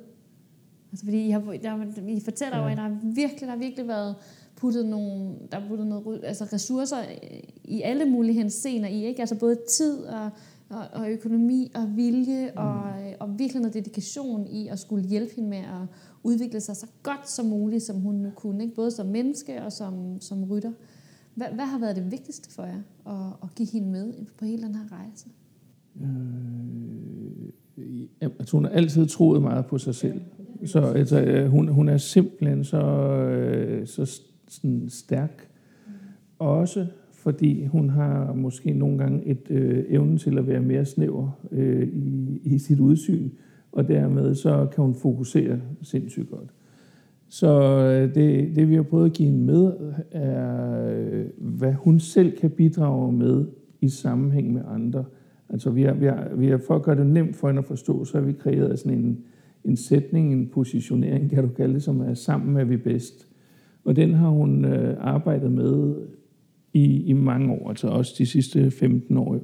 [0.91, 2.63] Altså fordi I, har, der, I fortæller ja.
[2.63, 4.15] jo, at der har virkelig, der har virkelig været
[4.55, 6.97] puttet nogle, der er puttet noget, altså ressourcer
[7.63, 9.19] i alle mulige henseender i, ikke?
[9.19, 10.29] Altså både tid og
[10.69, 12.57] og, og økonomi og vilje mm.
[12.57, 12.83] og,
[13.19, 15.87] og virkelig noget dedikation i at skulle hjælpe hende med at
[16.23, 18.75] udvikle sig så godt som muligt, som hun nu kunne, ikke?
[18.75, 20.71] både som menneske og som, som rytter.
[21.35, 24.63] Hvad, hvad har været det vigtigste for jer at, at give hende med på hele
[24.63, 25.27] den her rejse?
[26.01, 26.09] Øh,
[28.39, 30.21] altså, hun har altid troet meget på sig selv.
[30.65, 35.49] Så altså, øh, hun, hun er simpelthen så, øh, så sådan stærk.
[36.39, 36.87] Også
[37.23, 41.87] fordi hun har måske nogle gange et øh, evne til at være mere snæver øh,
[41.87, 43.29] i, i sit udsyn,
[43.71, 46.49] og dermed så kan hun fokusere sindssygt godt.
[47.29, 49.71] Så øh, det, det vi har prøvet at give hende med,
[50.11, 53.45] er, øh, hvad hun selv kan bidrage med
[53.81, 55.05] i sammenhæng med andre.
[55.49, 57.65] Altså vi har, vi har, vi har for at gøre det nemt for hende at
[57.65, 59.17] forstå, så har vi kreeret sådan en,
[59.65, 63.27] en sætning, en positionering, kan du kalde det, som er sammen er vi bedst.
[63.85, 65.95] Og den har hun øh, arbejdet med
[66.73, 69.39] i, i mange år, altså også de sidste 15 år.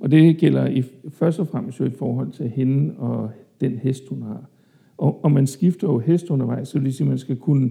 [0.00, 4.08] Og det gælder i, først og fremmest jo i forhold til hende og den hest,
[4.08, 4.50] hun har.
[4.96, 7.70] Og, og man skifter jo hest undervejs, så det vil sige, at man skal kunne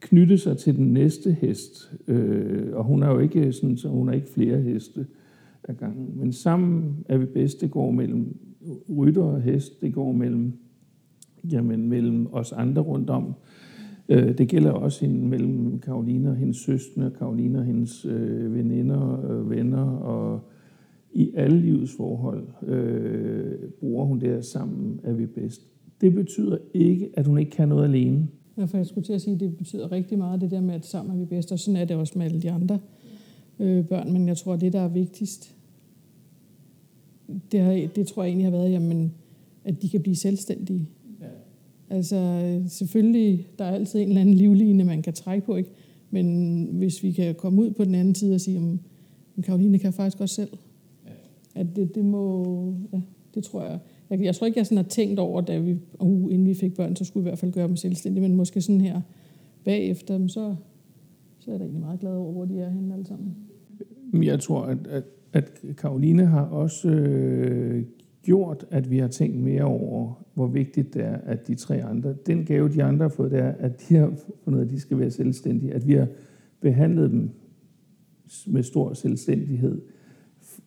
[0.00, 1.92] knytte sig til den næste hest.
[2.08, 5.06] Øh, og hun er jo ikke sådan, så hun har ikke flere heste
[5.68, 6.18] ad gangen.
[6.18, 7.60] Men sammen er vi bedst.
[7.60, 8.36] Det går mellem
[8.96, 9.80] rytter og hest.
[9.80, 10.52] Det går mellem,
[11.52, 13.34] jamen, mellem os andre rundt om.
[14.08, 18.96] Øh, det gælder også hende, mellem Karoline og hendes søstre, Karoline og hendes øh, veninder
[18.96, 20.40] og øh, venner, og
[21.12, 25.62] i alle livets forhold øh, bruger hun det her sammen, er vi bedst.
[26.00, 28.28] Det betyder ikke, at hun ikke kan noget alene.
[28.58, 30.74] Ja, for jeg skulle til at sige, at det betyder rigtig meget, det der med,
[30.74, 32.78] at sammen er vi bedst, og sådan er det også med alle de andre
[33.60, 35.54] øh, børn, men jeg tror, det, der er vigtigst,
[37.52, 39.14] det, har, det tror jeg egentlig har været, jamen,
[39.64, 40.88] at de kan blive selvstændige.
[41.90, 45.70] Altså selvfølgelig, der er altid en eller anden livline, man kan trække på, ikke?
[46.10, 48.78] men hvis vi kan komme ud på den anden side og sige,
[49.38, 50.48] at Karoline kan faktisk godt selv.
[51.06, 51.10] Ja.
[51.60, 53.00] At det, det må, ja,
[53.34, 53.78] det tror jeg.
[54.10, 54.20] jeg.
[54.20, 56.96] Jeg tror ikke, jeg sådan har tænkt over, da vi, uh, inden vi fik børn,
[56.96, 59.00] så skulle vi i hvert fald gøre dem selvstændige, men måske sådan her
[59.64, 60.54] bagefter, så,
[61.38, 63.36] så er jeg da egentlig meget glad over, hvor de er henne alle sammen.
[64.22, 67.84] Jeg tror, at, at, at Karoline har også øh,
[68.24, 72.14] gjort, at vi har tænkt mere over, hvor vigtigt det er, at de tre andre,
[72.26, 74.12] den gave, de andre har fået, det er, at de har
[74.44, 75.74] fundet, at de skal være selvstændige.
[75.74, 76.06] At vi har
[76.60, 77.30] behandlet dem
[78.46, 79.80] med stor selvstændighed.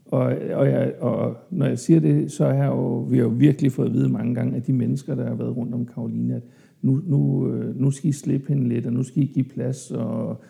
[0.05, 0.21] Og,
[0.53, 3.87] og, jeg, og når jeg siger det, så har jo, vi har jo virkelig fået
[3.87, 6.43] at vide mange gange, at de mennesker, der har været rundt om Karoline, at
[6.81, 9.91] nu, nu, øh, nu skal I slippe hende lidt, og nu skal I give plads,
[9.91, 10.41] og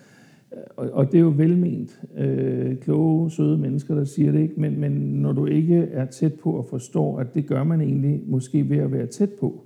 [0.54, 4.60] Øh, og, og det er jo velment, øh, kloge, søde mennesker, der siger det, ikke?
[4.62, 8.22] Men, men når du ikke er tæt på at forstå, at det gør man egentlig
[8.28, 9.64] måske ved at være tæt på.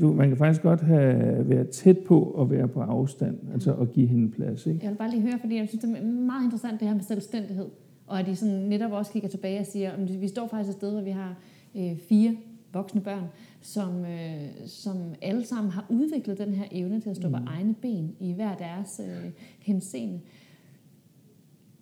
[0.00, 3.92] Du, man kan faktisk godt have været tæt på at være på afstand, altså at
[3.92, 4.66] give hende plads.
[4.66, 4.80] Ikke?
[4.82, 7.02] Jeg vil bare lige høre, fordi jeg synes, det er meget interessant det her med
[7.02, 7.66] selvstændighed,
[8.06, 10.74] og at de sådan netop også kigger tilbage og siger, at vi står faktisk et
[10.74, 11.36] sted, hvor vi har
[11.76, 12.36] øh, fire
[12.74, 13.24] voksne børn,
[13.60, 17.34] som, øh, som alle sammen har udviklet den her evne til at stå mm.
[17.34, 20.20] på egne ben i hver deres øh, henseende.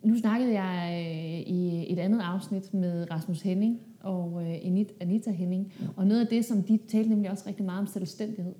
[0.03, 5.73] Nu snakkede jeg øh, i et andet afsnit med Rasmus Henning og øh, Anita Henning,
[5.79, 5.85] mm.
[5.95, 8.53] og noget af det, som de talte nemlig også rigtig meget om selvstændighed,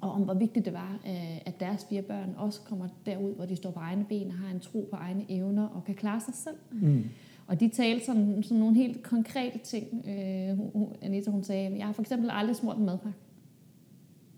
[0.00, 3.44] og om hvor vigtigt det var, øh, at deres fire børn også kommer derud, hvor
[3.44, 6.20] de står på egne ben og har en tro på egne evner og kan klare
[6.20, 6.56] sig selv.
[6.72, 7.04] Mm.
[7.50, 10.04] Og de talte sådan, sådan nogle helt konkrete ting.
[10.08, 10.58] Øh,
[11.02, 13.18] Anita hun sagde, jeg har for eksempel aldrig smurt en madpakke.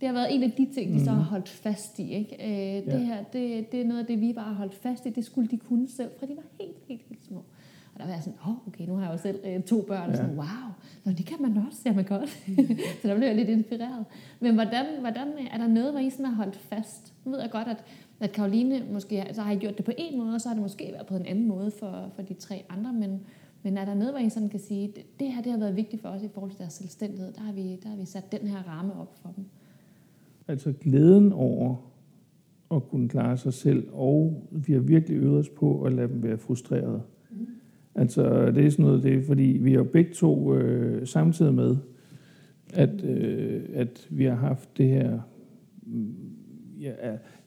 [0.01, 1.29] Det har været en af de ting, de så har mhm.
[1.29, 2.13] holdt fast i.
[2.13, 2.35] Ikke?
[2.41, 2.99] Øh, det ja.
[2.99, 5.11] her, det, det er noget af det, vi bare har holdt fast i.
[5.11, 7.43] Det skulle de kunne selv, fra de var helt, helt, helt små.
[7.95, 9.85] Og der var jeg sådan, åh, oh, okay, nu har jeg jo selv øh, to
[9.89, 10.69] børn, og sådan, wow,
[11.05, 12.29] Nå, det kan man også, siger man godt.
[13.03, 14.05] så der blev jeg lidt inspireret.
[14.41, 17.15] Men hvordan, hvordan er der noget, hvor I sådan har holdt fast?
[17.25, 17.85] Nu ved jeg godt, at
[18.23, 20.63] at Karoline måske, så har I gjort det på en måde, og så har det
[20.63, 23.21] måske været på en anden måde for, for de tre andre, men,
[23.63, 25.77] men er der noget, hvor I sådan kan sige, det, det her det har været
[25.77, 28.33] vigtigt for os i forhold til deres selvstændighed, der har vi, der har vi sat
[28.33, 29.45] den her ramme op for dem?
[30.49, 31.77] Altså glæden over
[32.71, 36.23] at kunne klare sig selv, og vi har virkelig øvet os på at lade dem
[36.23, 37.03] være frustrerede.
[37.95, 41.77] Altså det er sådan noget, det er, fordi vi har begge to øh, samtidig med,
[42.75, 45.19] at, øh, at vi har haft det her
[45.87, 46.15] mm,
[46.81, 46.93] ja,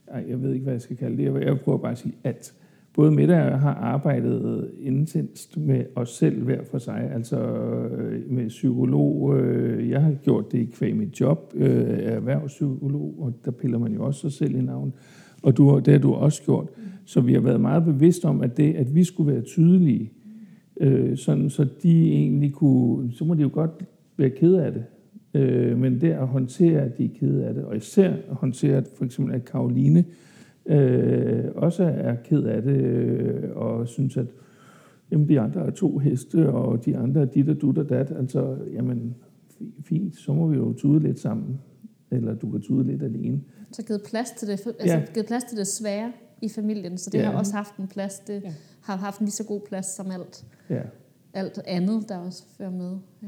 [0.07, 1.45] ej, jeg ved ikke, hvad jeg skal kalde det.
[1.45, 2.53] Jeg prøver bare at sige, at
[2.93, 8.31] både Mette og jeg har arbejdet intenst med os selv hver for sig, altså øh,
[8.31, 9.39] med psykolog.
[9.39, 13.77] Øh, jeg har gjort det i kvæg mit job, øh, er erhvervspsykolog, og der piller
[13.77, 14.93] man jo også sig selv i navn.
[15.43, 16.67] Og du, det har du også gjort.
[17.05, 20.11] Så vi har været meget bevidste om, at det, at vi skulle være tydelige,
[21.15, 23.85] sådan så de egentlig kunne, så må de jo godt
[24.17, 24.83] være ked af det.
[25.35, 28.77] Øh, men det at håndtere, at de er kede af det, og især at håndtere,
[28.77, 30.05] at for eksempel at Karoline
[30.65, 34.27] øh, også er ked af det, øh, og synes, at
[35.11, 38.11] jamen, de andre er to heste, og de andre er dit og dut og dat.
[38.11, 39.15] Altså, jamen,
[39.83, 41.59] fint, så må vi jo tude lidt sammen,
[42.11, 43.41] eller du kan tude lidt alene.
[43.71, 45.03] Så givet plads til det, altså ja.
[45.13, 47.23] givet plads til det svære i familien, så det ja.
[47.25, 48.53] har også haft en plads, det ja.
[48.81, 50.81] har haft en lige så god plads som alt, ja.
[51.33, 52.97] alt andet, der også fører med.
[53.23, 53.27] Ja.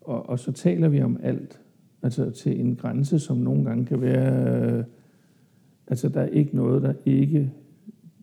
[0.00, 1.60] og, og så taler vi om alt.
[2.02, 4.60] Altså til en grænse, som nogle gange kan være...
[4.60, 4.84] Øh,
[5.86, 7.52] altså der er ikke noget, der ikke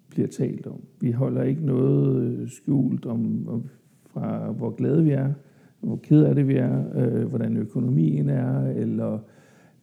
[0.09, 0.81] bliver talt om.
[1.01, 3.69] Vi holder ikke noget skjult om, om
[4.05, 5.33] fra hvor glade vi er,
[5.79, 9.19] hvor ked af det vi er, øh, hvordan økonomien er, eller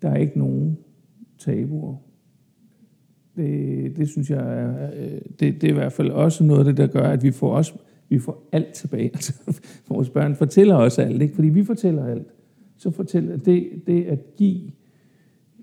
[0.03, 0.79] der er ikke nogen
[1.39, 1.97] tabuer.
[3.37, 6.77] Det, det synes jeg øh, det, det er i hvert fald også noget af det,
[6.77, 7.73] der gør, at vi får, også,
[8.09, 9.11] vi får alt tilbage.
[9.15, 11.35] Altså, vores børn fortæller os alt, ikke?
[11.35, 12.27] fordi vi fortæller alt.
[12.77, 14.61] Så fortæller det, det at give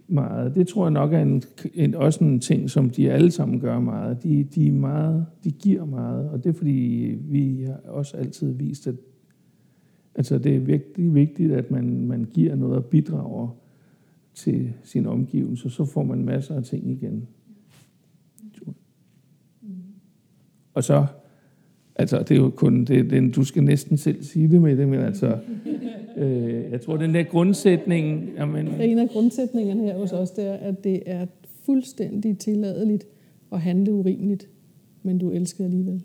[0.07, 3.60] meget, det tror jeg nok er en, en, også en ting, som de alle sammen
[3.60, 4.23] gør meget.
[4.23, 5.25] De, de, er meget.
[5.43, 8.95] de giver meget, og det er fordi, vi har også altid vist, at
[10.15, 13.47] altså, det er virkelig vigtigt, at man, man giver noget og bidrager
[14.34, 17.27] til sin omgivelse, så får man masser af ting igen.
[20.73, 21.05] Og så,
[21.95, 24.88] altså det er jo kun, det, det, du skal næsten selv sige det med det,
[24.88, 25.38] men altså,
[26.17, 28.67] øh, jeg tror den der grundsætning, jamen...
[28.67, 31.25] En af grundsætningerne her hos os, det er, at det er
[31.65, 33.07] fuldstændig tilladeligt
[33.51, 34.49] at handle urimeligt,
[35.03, 36.03] men du elsker alligevel.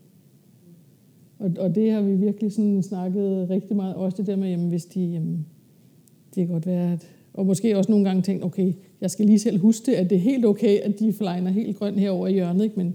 [1.39, 4.69] Og, og det har vi virkelig sådan snakket rigtig meget, også det der med, jamen
[4.69, 5.47] hvis de, jamen,
[6.35, 9.39] det kan godt være, at, og måske også nogle gange tænkt, okay, jeg skal lige
[9.39, 12.33] selv huske det, at det er helt okay, at de flyner helt grøn herover i
[12.33, 12.77] hjørnet, ikke?
[12.77, 12.95] men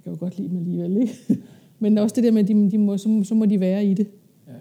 [0.00, 0.96] jeg kan jo godt lide dem alligevel.
[0.96, 1.12] Ikke?
[1.78, 3.94] Men også det der med, at de, de må, så, så må de være i
[3.94, 4.08] det.
[4.48, 4.52] Ja.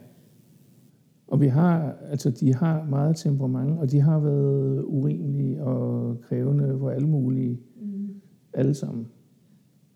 [1.28, 6.78] Og vi har, altså de har meget temperament, og de har været urimelige og krævende
[6.80, 8.10] på alle mulige, mm.
[8.54, 9.08] alle sammen.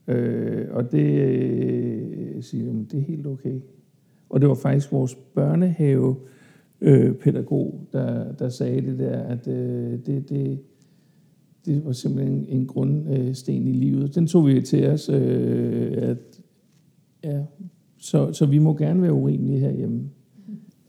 [0.08, 3.62] Øh, og det, øh, siger, det er helt okay.
[4.30, 6.16] Og det var faktisk vores børnehave
[6.82, 10.60] øh, pædagog, der, der sagde det der, at øh, det, det,
[11.66, 14.16] det var simpelthen en grundsten i livet.
[14.16, 16.42] Den tog vi til os, øh, at
[17.24, 17.44] ja,
[17.98, 20.10] så, så vi må gerne være urimelige herhjemme.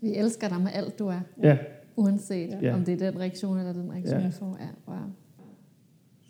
[0.00, 1.20] Vi elsker dig med alt, du er.
[1.42, 1.58] Ja.
[1.96, 2.74] Uanset ja.
[2.74, 4.24] om det er den reaktion eller den reaktion, ja.
[4.24, 4.58] jeg får.
[4.60, 5.10] Ja, wow.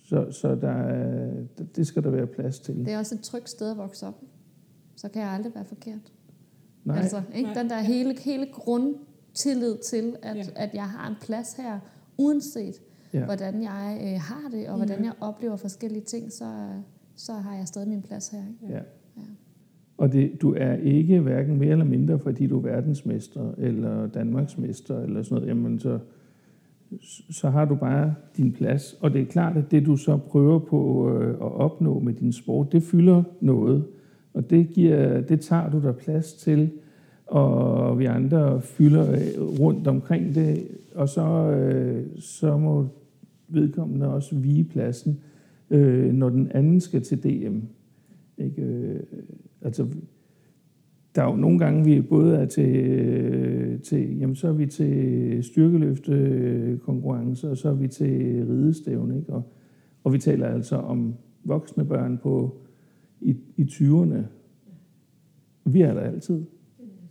[0.04, 2.74] Så, så der, det skal der være plads til.
[2.74, 4.22] Det er også et trygt sted at vokse op.
[4.96, 6.12] Så kan jeg aldrig være forkert.
[6.84, 6.98] Nej.
[6.98, 7.50] Altså, ikke?
[7.54, 10.42] Den der hele, hele grundtillid til, at, ja.
[10.56, 11.78] at jeg har en plads her,
[12.18, 12.74] uanset
[13.14, 13.24] ja.
[13.24, 16.44] hvordan jeg øh, har det, og hvordan jeg oplever forskellige ting, så,
[17.16, 18.38] så har jeg stadig min plads her.
[18.38, 18.74] Ikke?
[18.74, 18.82] Ja.
[19.16, 19.22] ja.
[19.98, 25.00] Og det, du er ikke hverken mere eller mindre, fordi du er verdensmester, eller Danmarksmester,
[25.00, 25.48] eller sådan noget.
[25.48, 25.98] Jamen, så,
[27.30, 28.96] så har du bare din plads.
[29.00, 32.32] Og det er klart, at det du så prøver på øh, at opnå med din
[32.32, 33.84] sport, det fylder noget.
[34.34, 36.70] Og det, giver, det tager du der plads til,
[37.26, 42.86] og vi andre fylder øh, rundt omkring det, og så, øh, så må
[43.48, 45.20] vedkommende også vige pladsen,
[45.70, 47.58] øh, når den anden skal til DM.
[48.38, 48.62] Ikke?
[48.62, 49.00] Øh,
[49.62, 49.86] altså,
[51.14, 54.66] der er jo nogle gange, vi både er til, øh, til jamen så er vi
[54.66, 59.32] til styrkeløftekonkurrencer, og så er vi til ridestævne, ikke?
[59.32, 59.52] Og,
[60.04, 62.60] og vi taler altså om voksne børn på
[63.20, 64.22] i, i 20'erne.
[65.64, 66.42] Vi er der altid.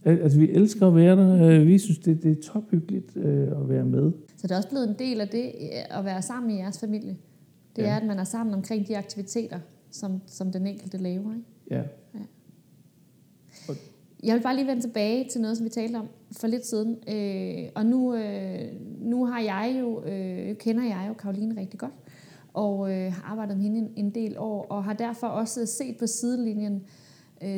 [0.05, 1.63] Altså, vi elsker at være der.
[1.63, 4.11] Vi synes, det, det er tophyggeligt øh, at være med.
[4.37, 5.51] Så det er også blevet en del af det
[5.89, 7.17] at være sammen i jeres familie.
[7.75, 7.89] Det ja.
[7.89, 9.59] er, at man er sammen omkring de aktiviteter,
[9.91, 11.33] som, som den enkelte laver.
[11.33, 11.45] Ikke?
[11.71, 11.81] Ja.
[12.13, 12.19] ja.
[14.23, 16.97] Jeg vil bare lige vende tilbage til noget, som vi talte om for lidt siden.
[17.09, 18.59] Øh, og nu, øh,
[19.01, 21.93] nu har jeg jo, øh, kender jeg jo Karoline rigtig godt,
[22.53, 25.97] og øh, har arbejdet med hende en, en del år, og har derfor også set
[25.97, 26.81] på sidelinjen øh,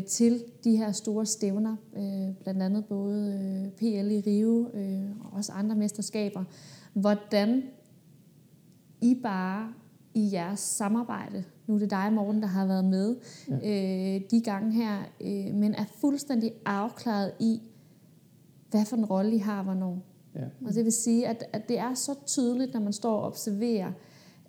[0.08, 5.34] til de her store stævner, øh, blandt andet både øh, PL i Rio øh, og
[5.34, 6.43] også andre mesterskaber,
[6.93, 7.63] hvordan
[9.02, 9.74] I bare
[10.13, 13.15] i jeres samarbejde nu er det dig, Morten, der har været med
[13.50, 13.56] ja.
[13.56, 17.62] øh, de gange her, øh, men er fuldstændig afklaret i,
[18.71, 20.06] hvad for en rolle I har hvornår.
[20.36, 20.41] Ja.
[20.65, 23.91] Og det vil sige, at, at det er så tydeligt, når man står og observerer,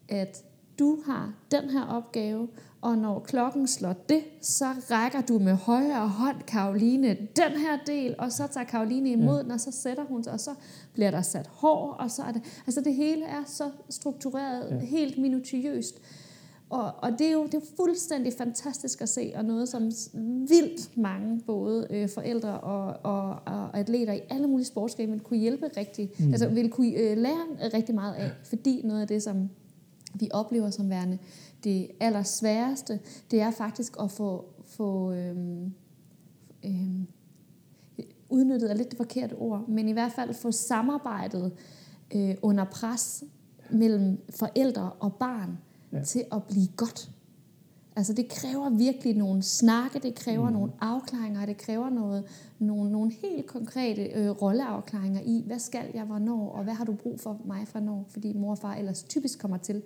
[0.09, 0.45] at
[0.79, 2.49] du har den her opgave,
[2.81, 8.15] og når klokken slår det, så rækker du med højre hånd Karoline den her del,
[8.19, 10.51] og så tager Karoline imod den, og så sætter hun sig, og så
[10.93, 14.87] bliver der sat hår, og så er det, altså det hele er så struktureret, ja.
[14.87, 16.01] helt minutiøst.
[16.71, 19.83] Og, og det, er jo, det er fuldstændig fantastisk at se, og noget som
[20.49, 25.71] vildt mange, både øh, forældre og, og, og atleter i alle mulige sportsgrene, kunne hjælpe
[25.77, 26.31] rigtig, mm.
[26.33, 29.49] altså vil kunne øh, lære rigtig meget af, fordi noget af det, som
[30.15, 31.19] vi oplever som værende
[31.65, 33.01] det allersværeste,
[33.31, 35.75] det er faktisk at få, få øhm,
[36.65, 37.07] øhm,
[38.29, 41.53] udnyttet er lidt det forkerte ord, men i hvert fald få samarbejdet
[42.15, 43.25] øh, under pres
[43.71, 45.59] mellem forældre og barn
[45.93, 46.05] ja.
[46.05, 47.11] til at blive godt.
[47.97, 50.53] Altså det kræver virkelig nogle snakke, det kræver mm.
[50.53, 52.25] nogle afklaringer, det kræver noget,
[52.59, 56.93] nogle, nogle helt konkrete øh, rolleafklaringer i, hvad skal jeg, hvornår, og hvad har du
[56.93, 59.83] brug for mig fra når, fordi mor og far ellers typisk kommer til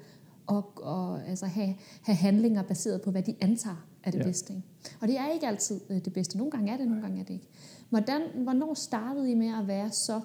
[0.51, 4.25] at og, altså have, have handlinger baseret på, hvad de antager er det ja.
[4.25, 4.53] bedste.
[4.53, 4.67] Ikke?
[5.01, 6.39] Og det er ikke altid øh, det bedste.
[6.39, 7.49] Nogle gange er det, nogle gange er det ikke.
[7.89, 10.21] Hvordan, hvornår startede I med at være så,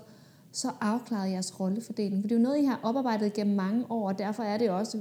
[0.51, 2.23] så afklaret jeres rollefordeling?
[2.23, 4.69] For det er jo noget, I har oparbejdet gennem mange år, og derfor er det
[4.69, 4.97] også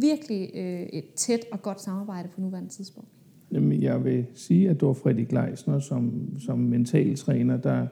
[0.00, 3.08] virkelig øh, et tæt og godt samarbejde på nuværende tidspunkt.
[3.52, 7.86] Jamen, jeg vil sige, at det var Freddy Gleisner som, som mentaltræner, der,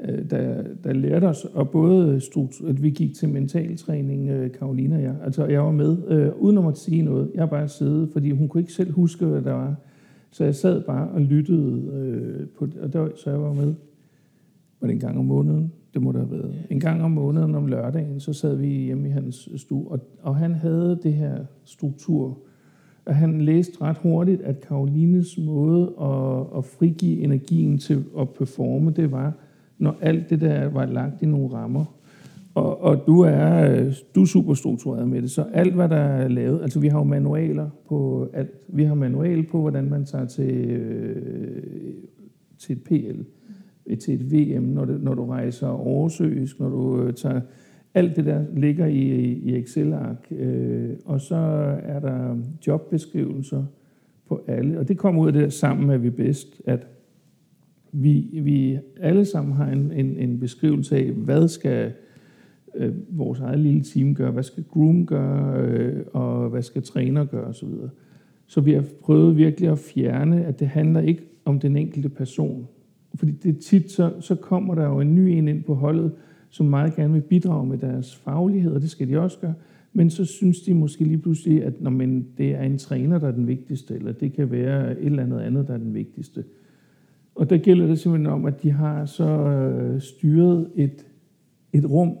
[0.00, 2.20] Øh, der, der lærte os, og både
[2.68, 5.14] at vi gik til mentaltræning, øh, Karolina og jeg.
[5.24, 7.30] Altså, jeg var med, øh, uden at sige noget.
[7.34, 9.74] Jeg bare siddet, fordi hun kunne ikke selv huske, hvad der var.
[10.30, 13.74] Så jeg sad bare og lyttede øh, på og der, så jeg var med.
[14.80, 15.72] Var det en gang om måneden?
[15.94, 16.54] Det må der have været.
[16.70, 20.36] En gang om måneden om lørdagen, så sad vi hjemme i hans stue, og, og
[20.36, 22.38] han havde det her struktur.
[23.06, 28.90] Og han læste ret hurtigt, at Karolines måde at, at frigive energien til at performe,
[28.90, 29.32] det var,
[29.78, 31.84] når alt det der var lagt i nogle rammer.
[32.54, 35.96] Og, og du er øh, du er super struktureret med det, så alt hvad der
[35.96, 38.50] er lavet, altså vi har jo manualer på alt.
[38.68, 41.62] Vi har manual på, hvordan man tager til, øh,
[42.58, 43.20] til et PL
[44.00, 47.40] til et VM, når, det, når du rejser oversøisk, når du øh, tager...
[47.96, 51.36] Alt det der ligger i, i Excel-ark, øh, og så
[51.82, 53.64] er der jobbeskrivelser
[54.28, 54.78] på alle.
[54.78, 56.86] Og det kommer ud af det der sammen med vi bedst, at
[57.96, 61.92] vi, vi alle sammen har en, en, en beskrivelse af, hvad skal
[62.74, 67.24] øh, vores eget lille team gøre, hvad skal groom gøre, øh, og hvad skal træner
[67.24, 67.68] gøre osv.
[68.46, 72.66] Så vi har prøvet virkelig at fjerne, at det handler ikke om den enkelte person.
[73.14, 76.12] Fordi det tit, så, så kommer der jo en ny en ind på holdet,
[76.50, 79.54] som meget gerne vil bidrage med deres faglighed, og det skal de også gøre.
[79.92, 83.28] Men så synes de måske lige pludselig, at når man, det er en træner, der
[83.28, 86.44] er den vigtigste, eller det kan være et eller andet andet, der er den vigtigste.
[87.34, 91.06] Og der gælder det simpelthen om, at de har så øh, styret et,
[91.72, 92.18] et rum,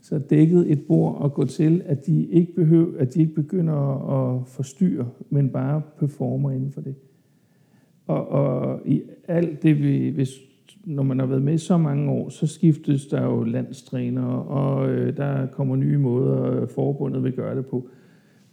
[0.00, 3.74] så dækket et bord og gå til, at de ikke behøver, at de ikke begynder
[4.12, 6.94] at forstyrre, men bare performer inden for det.
[8.06, 10.30] Og, og i alt det, vi, hvis,
[10.84, 15.16] når man har været med så mange år, så skiftes der jo landstrænere, og øh,
[15.16, 17.88] der kommer nye måder, øh, forbundet vil gøre det på.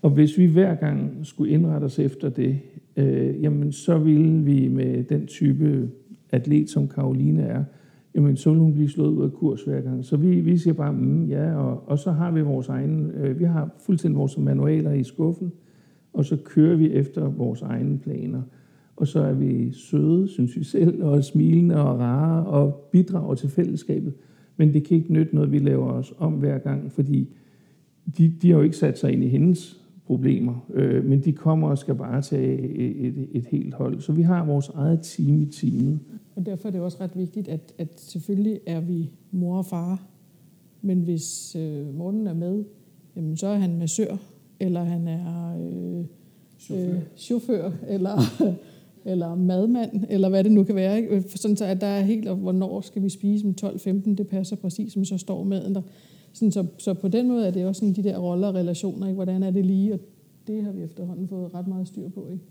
[0.02, 2.60] Og hvis vi hver gang skulle indrette os efter det,
[2.97, 5.89] øh, jamen så ville vi med den type
[6.32, 7.64] atlet, som Karoline er,
[8.16, 10.06] jamen så ville hun blive slået ud af kurs hver gang.
[10.06, 13.39] Så vi, vi siger bare, mm, ja, og, og så har vi vores egen, øh,
[13.39, 15.52] vi har fuldstændig vores manualer i skuffen,
[16.14, 18.41] og så kører vi efter vores egne planer
[19.00, 23.50] og så er vi søde, synes vi selv, og smilende og rare og bidrager til
[23.50, 24.14] fællesskabet.
[24.58, 27.36] Men det kan ikke nytte noget, vi laver os om hver gang, fordi
[28.18, 31.70] de, de har jo ikke sat sig ind i hendes problemer, øh, men de kommer
[31.70, 34.01] og skal bare tage et, et, et helt hold.
[34.01, 35.99] Så vi har vores eget team i teamet.
[36.36, 40.03] Og derfor er det også ret vigtigt, at, at selvfølgelig er vi mor og far,
[40.82, 42.64] men hvis øh, Morten er med,
[43.16, 44.18] jamen så er han massør,
[44.60, 46.05] eller han er øh,
[46.60, 46.95] chauffør.
[46.95, 48.18] Øh, chauffør, eller
[49.05, 50.97] eller madmand, eller hvad det nu kan være.
[50.97, 51.24] Ikke?
[51.36, 54.55] Sådan så, at der er helt, og hvornår skal vi spise om 12-15, det passer
[54.55, 55.82] præcis, som så står maden der.
[56.34, 59.07] Sådan, så, så på den måde er det også sådan de der roller og relationer,
[59.07, 59.15] ikke?
[59.15, 59.99] hvordan er det lige, og
[60.47, 62.27] det har vi efterhånden fået ret meget styr på.
[62.32, 62.43] Ikke?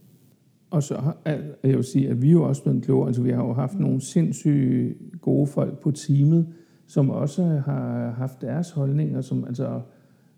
[0.70, 1.18] Og så har
[1.62, 3.06] jeg vil sige, at vi er jo også blevet klogere.
[3.06, 6.46] Altså, vi har jo haft nogle sindssygt gode folk på teamet,
[6.86, 9.80] som også har haft deres holdninger, som altså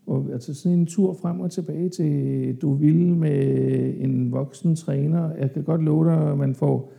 [0.07, 5.34] og altså sådan en tur frem og tilbage til du vil med en voksen træner.
[5.34, 6.93] Jeg kan godt love dig, at man får,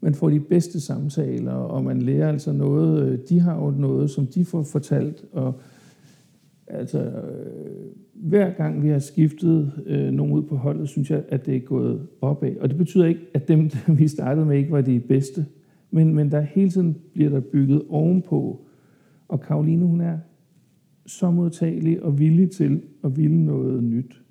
[0.00, 3.28] man får de bedste samtaler, og man lærer altså noget.
[3.28, 5.54] De har jo noget, som de får fortalt, og
[6.66, 11.46] altså øh, hver gang vi har skiftet øh, nogen ud på holdet, synes jeg, at
[11.46, 12.56] det er gået opad.
[12.56, 15.46] Og det betyder ikke, at dem, vi startede med, ikke var de bedste.
[15.90, 18.66] Men, men der hele tiden bliver der bygget ovenpå.
[19.28, 20.18] Og Karoline, hun er
[21.06, 24.22] så modtagelig og villig til at ville noget nyt.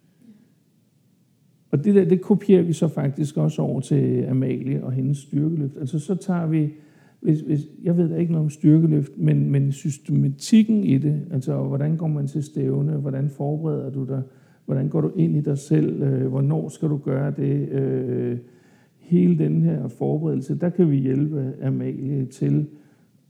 [1.71, 5.77] Og det der, det kopierer vi så faktisk også over til Amalie og hendes styrkeløft.
[5.77, 6.73] Altså så tager vi,
[7.25, 11.63] hvis, hvis, jeg ved da ikke noget om styrkeløft, men, men systematikken i det, altså
[11.63, 14.21] hvordan går man til stævne, hvordan forbereder du dig,
[14.65, 18.37] hvordan går du ind i dig selv, øh, hvornår skal du gøre det, øh,
[18.97, 22.67] hele den her forberedelse, der kan vi hjælpe Amalie til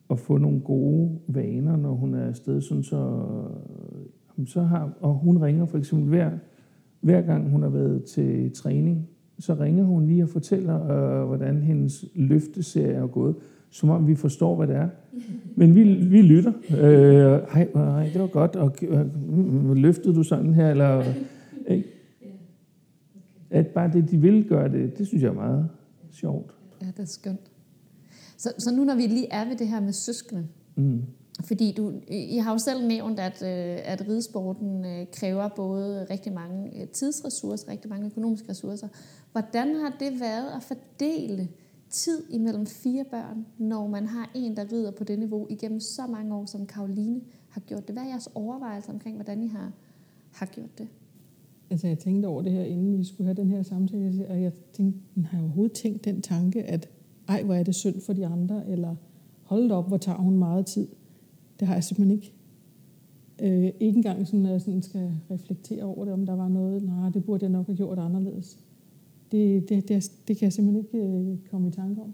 [0.10, 3.22] at få nogle gode vaner, når hun er afsted, sådan så,
[4.46, 6.32] så har, og hun ringer for eksempel hver,
[7.02, 9.08] hver gang hun har været til træning,
[9.40, 13.36] så ringer hun lige og fortæller, øh, hvordan hendes løfteserie er gået,
[13.76, 14.90] som om vi forstår, hvad det er.
[15.56, 16.54] Men vi, vi lytter.
[16.70, 21.04] Øh, hej, hej, det var godt, og øh, løftede du sådan her, eller...
[21.68, 21.88] Ikke?
[23.50, 25.70] at bare det, de vil gøre det, det synes jeg er meget
[26.12, 26.52] sjovt.
[26.82, 27.52] Ja, det er skønt.
[28.38, 30.48] Så, så nu når vi lige er ved det her med søskende,
[30.78, 31.02] Mm.
[31.44, 36.34] fordi du, I har jo selv nævnt, at, øh, at ridesporten øh, kræver både rigtig
[36.34, 38.88] mange øh, tidsressourcer, rigtig mange økonomiske ressourcer.
[39.32, 41.48] Hvordan har det været at fordele
[41.96, 46.02] tid imellem fire børn, når man har en, der rider på det niveau igennem så
[46.08, 47.96] mange år, som Karoline har gjort det?
[47.96, 49.72] Hvad er jeres overvejelser omkring, hvordan I har,
[50.32, 50.88] har gjort det?
[51.70, 54.52] Altså, jeg tænkte over det her, inden vi skulle have den her samtale, og jeg
[54.74, 56.90] tænkte, har jeg overhovedet tænkt den tanke, at
[57.28, 58.96] ej, hvor er det synd for de andre, eller
[59.44, 60.88] hold op, hvor tager hun meget tid.
[61.60, 62.34] Det har jeg simpelthen ikke.
[63.42, 66.84] Øh, ikke engang sådan, at jeg sådan skal reflektere over det, om der var noget,
[66.84, 68.60] nej, det burde jeg nok have gjort anderledes.
[69.32, 72.14] Det, det, det, det kan jeg simpelthen ikke øh, komme i tanke om.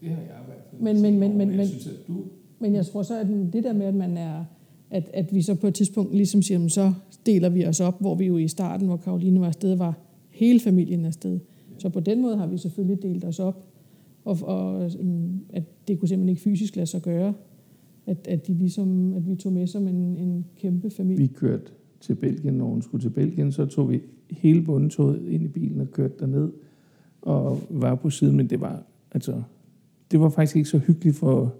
[0.00, 0.82] Det har jeg i hvert fald.
[0.82, 2.16] Men- men- men- men- jeg men- synes, at du...
[2.58, 4.44] Men jeg tror så, at det der med, at man er
[4.90, 6.92] at, at vi så på et tidspunkt ligesom siger, "Men så
[7.26, 9.98] deler vi os op, hvor vi jo i starten, hvor Karoline var afsted, var
[10.30, 11.38] hele familien afsted.
[11.78, 13.66] Så på den måde har vi selvfølgelig delt os op,
[14.24, 17.34] og, og øhm, at det kunne simpelthen ikke fysisk lade sig gøre,
[18.06, 21.18] at, at, de ligesom, at vi tog med som en, en kæmpe familie.
[21.22, 21.64] Vi kørte
[22.00, 24.00] til Belgien, når hun skulle til Belgien, så tog vi
[24.30, 26.52] hele bundetoget ind i bilen og kørte derned
[27.22, 29.42] og var på siden, men det var, altså,
[30.10, 31.54] det var faktisk ikke så hyggeligt for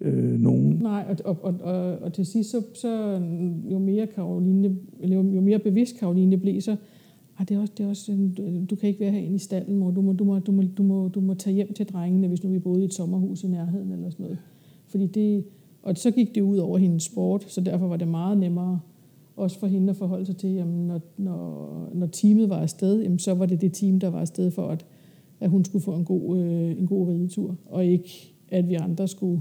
[0.00, 0.78] øh, nogen.
[0.82, 3.20] Nej, og, og, og, og, og til sidst, så, så
[3.72, 6.76] jo mere Karoline, eller jo, jo mere bevidst Karoline blev, så
[7.38, 9.78] ah, det er også, det er også, en- du kan ikke være herinde i stallen,
[9.78, 9.90] mor.
[9.90, 12.44] Du må, du, må, du, må, du, må, du må tage hjem til drengene, hvis
[12.44, 14.38] nu vi boede i et sommerhus i nærheden eller sådan noget.
[14.86, 15.44] Fordi det,
[15.82, 18.80] og så gik det ud over hendes sport, så derfor var det meget nemmere
[19.36, 23.18] også for hende at forholde sig til, jamen, når, når, når teamet var afsted, jamen,
[23.18, 24.86] så var det det team, der var afsted for, at,
[25.40, 29.08] at hun skulle få en god, øh, en god ridetur, og ikke at vi andre
[29.08, 29.40] skulle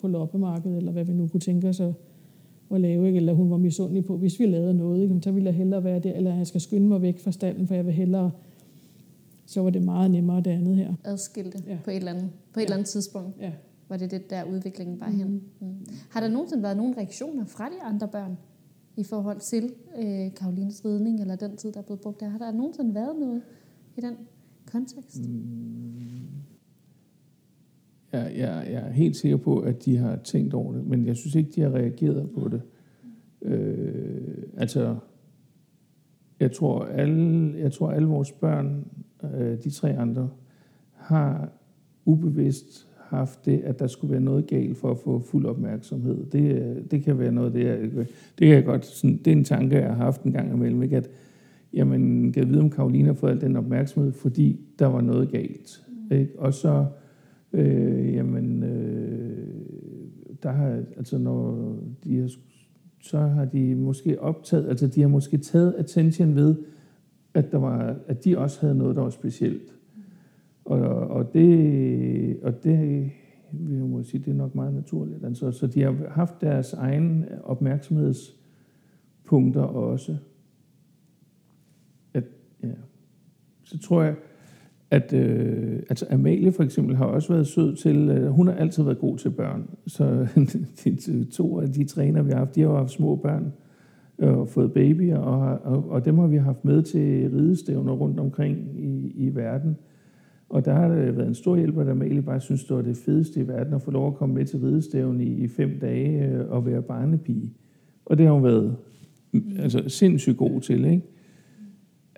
[0.00, 1.92] på loppemarkedet, eller hvad vi nu kunne tænke os at,
[2.70, 3.16] at lave, ikke?
[3.16, 5.18] eller hun var misundelig på, hvis vi lavede noget, ikke?
[5.22, 7.74] Så ville jeg hellere være der, eller jeg skal skynde mig væk fra stallen, for
[7.74, 8.30] jeg vil hellere,
[9.46, 10.94] så var det meget nemmere det andet her.
[11.04, 11.78] Adskilte Ja.
[11.84, 12.64] på et eller andet, på et Ja.
[12.66, 13.36] eller andet tidspunkt.
[13.40, 13.52] Ja.
[13.88, 15.42] Var det det, der udviklingen bare hen?
[15.60, 15.66] Mm.
[16.10, 18.36] Har der nogensinde været nogle reaktioner fra de andre børn
[18.96, 22.28] i forhold til øh, Karolines ridning, eller den tid, der er blevet brugt der?
[22.28, 23.42] Har der nogensinde været noget
[23.96, 24.16] i den
[24.72, 25.20] kontekst?
[28.12, 31.16] Jeg, jeg, jeg er helt sikker på, at de har tænkt over det, men jeg
[31.16, 32.62] synes ikke, de har reageret på det.
[33.42, 34.96] Øh, altså,
[36.40, 38.86] jeg tror, alle, jeg tror, alle vores børn,
[39.34, 40.30] øh, de tre andre,
[40.92, 41.52] har
[42.04, 46.26] ubevidst haft det, at der skulle være noget galt for at få fuld opmærksomhed.
[46.26, 47.96] Det, øh, det kan være noget, det er, øh,
[48.38, 50.82] det kan jeg godt, sådan, det er en tanke, jeg har haft en gang imellem,
[50.82, 50.96] ikke?
[50.96, 51.10] at
[51.72, 55.30] jamen, kan jeg vide, om Karolina har fået al den opmærksomhed, fordi der var noget
[55.30, 55.82] galt.
[56.12, 56.32] Ikke?
[56.38, 56.86] Og så,
[57.52, 59.48] øh, jamen, øh,
[60.42, 62.30] der har, altså når de har,
[63.02, 66.56] så har de måske optaget, altså de har måske taget attention ved,
[67.34, 69.75] at, der var, at de også havde noget, der var specielt.
[70.66, 73.10] Og, og, det, og det
[73.52, 75.24] vil jeg må sige, det er nok meget naturligt.
[75.24, 80.16] Altså, så de har haft deres egen opmærksomhedspunkter også.
[82.14, 82.24] At,
[82.62, 82.72] ja.
[83.64, 84.14] Så tror jeg,
[84.90, 88.82] at øh, altså Amalie for eksempel har også været sød til, øh, hun har altid
[88.82, 89.70] været god til børn.
[89.86, 90.26] Så
[90.84, 93.52] de to af de træner, vi har haft, de har jo haft små børn
[94.18, 98.20] øh, og fået babyer, og, og, og dem har vi haft med til ridestævner rundt
[98.20, 99.76] omkring i, i verden.
[100.48, 103.40] Og der har været en stor hjælp, at Amalie bare synes, det var det fedeste
[103.40, 106.50] i verden at få lov at komme med til ridestævn i, i fem dage øh,
[106.50, 107.52] og være barnepige.
[108.04, 108.76] Og det har hun været
[109.32, 111.02] mm, altså, sindssygt god til, ikke?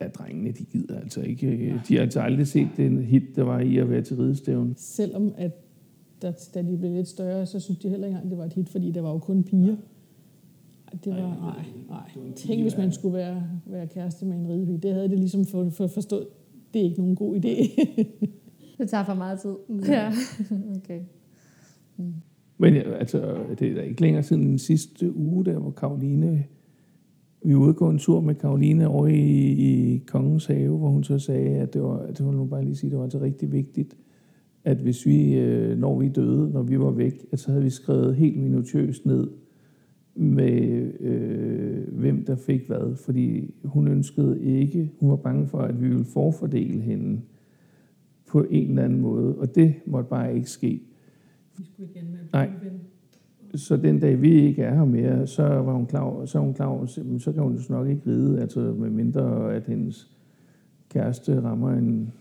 [0.00, 1.46] Ja, drengene, de gider altså ikke.
[1.46, 4.74] øh, De har altså aldrig set den hit, der var i at være til ridestævn.
[4.76, 5.52] Selvom at
[6.22, 8.52] da, da de blev lidt større, så synes de heller ikke engang, det var et
[8.52, 9.76] hit, fordi der var jo kun piger.
[11.04, 12.32] Det var, nej, nej.
[12.36, 14.78] Tænk, hvis man skulle være, være kæreste med en ridepige.
[14.78, 16.26] Det havde det ligesom for, for forstået.
[16.74, 17.82] Det er ikke nogen god idé.
[18.78, 19.54] Det tager for meget tid.
[19.88, 20.12] Ja,
[20.76, 21.00] okay.
[22.58, 26.44] Men ja, altså, det er da ikke længere siden den sidste uge, der hvor Karoline,
[27.44, 31.18] vi var ude en tur med Karoline over i, i Kongens Have, hvor hun så
[31.18, 33.96] sagde, at det var, det var nu bare lige sige, det var altså rigtig vigtigt,
[34.64, 37.70] at hvis vi, øh, når vi døde, når vi var væk, at så havde vi
[37.70, 39.28] skrevet helt minutiøst ned
[40.18, 45.82] med, øh, hvem der fik hvad, fordi hun ønskede ikke, hun var bange for, at
[45.82, 47.20] vi ville forfordele hende
[48.26, 50.82] på en eller anden måde, og det måtte bare ikke ske.
[51.58, 52.50] Vi skulle igen med Nej.
[53.54, 56.86] Så den dag vi ikke er her mere, så var hun klar så hun klar
[57.18, 60.10] så kan hun jo nok ikke ride, altså med mindre at hendes
[60.88, 62.12] kæreste rammer en,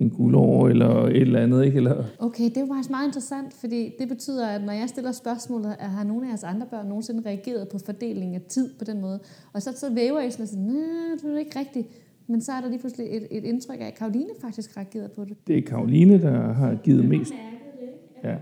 [0.00, 1.76] en guldår eller et eller andet, ikke?
[1.76, 5.12] Eller, Okay, det er jo faktisk meget interessant, fordi det betyder, at når jeg stiller
[5.12, 8.84] spørgsmålet, at har nogle af jeres andre børn nogensinde reageret på fordelingen af tid på
[8.84, 9.20] den måde?
[9.52, 11.88] Og så, så væver I sådan og siger, nej, det er ikke rigtigt.
[12.26, 15.24] Men så er der lige pludselig et, et indtryk af, at Karoline faktisk reagerede på
[15.24, 15.36] det.
[15.46, 17.32] Det er Karoline, der har givet mest.
[18.24, 18.36] Ja.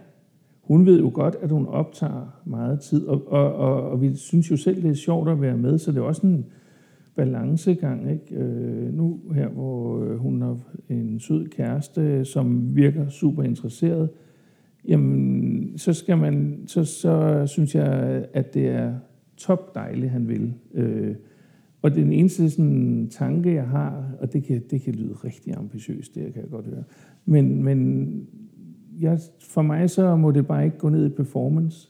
[0.62, 4.50] Hun ved jo godt, at hun optager meget tid, og, og, og, og vi synes
[4.50, 6.46] jo selv, det er sjovt at være med, så det er også en
[7.16, 8.10] balancegang.
[8.10, 8.44] Ikke?
[8.44, 10.58] Øh, nu her, hvor øh, hun har
[10.88, 14.10] en sød kæreste, som virker super interesseret,
[14.88, 18.94] jamen, så, skal man, så, så synes jeg, at det er
[19.36, 20.54] top dejligt, han vil.
[20.74, 21.14] Øh,
[21.82, 26.14] og den eneste sådan, tanke, jeg har, og det kan, det kan lyde rigtig ambitiøst,
[26.14, 26.84] det kan jeg godt høre,
[27.24, 28.08] men, men
[29.00, 31.88] jeg, for mig så må det bare ikke gå ned i performance.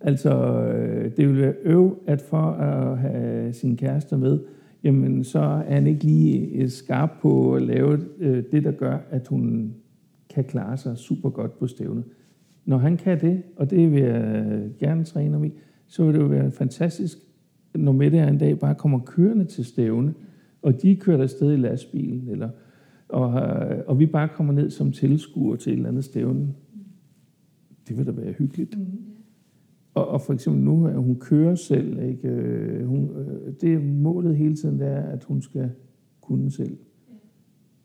[0.00, 4.38] Altså, øh, det vil være øv, at for at have sin kæreste med,
[4.84, 8.98] jamen så er han ikke lige øh, skarp på at lave øh, det, der gør,
[9.10, 9.74] at hun
[10.34, 12.04] kan klare sig super godt på stævnet.
[12.64, 15.52] Når han kan det, og det vil jeg øh, gerne træne ham i,
[15.86, 17.18] så vil det jo være fantastisk,
[17.74, 20.14] når Mette en dag bare kommer kørende til stævne,
[20.62, 22.48] og de kører afsted i lastbilen, eller,
[23.08, 23.30] og,
[23.86, 26.54] og vi bare kommer ned som tilskuer til et eller andet stævne.
[27.88, 28.78] Det vil da være hyggeligt.
[28.78, 29.13] Mm.
[29.94, 32.28] Og, og for eksempel nu, at hun kører selv, ikke?
[32.28, 35.70] Øh, hun, øh, det er målet hele tiden, det er, at hun skal
[36.20, 36.76] kunne selv.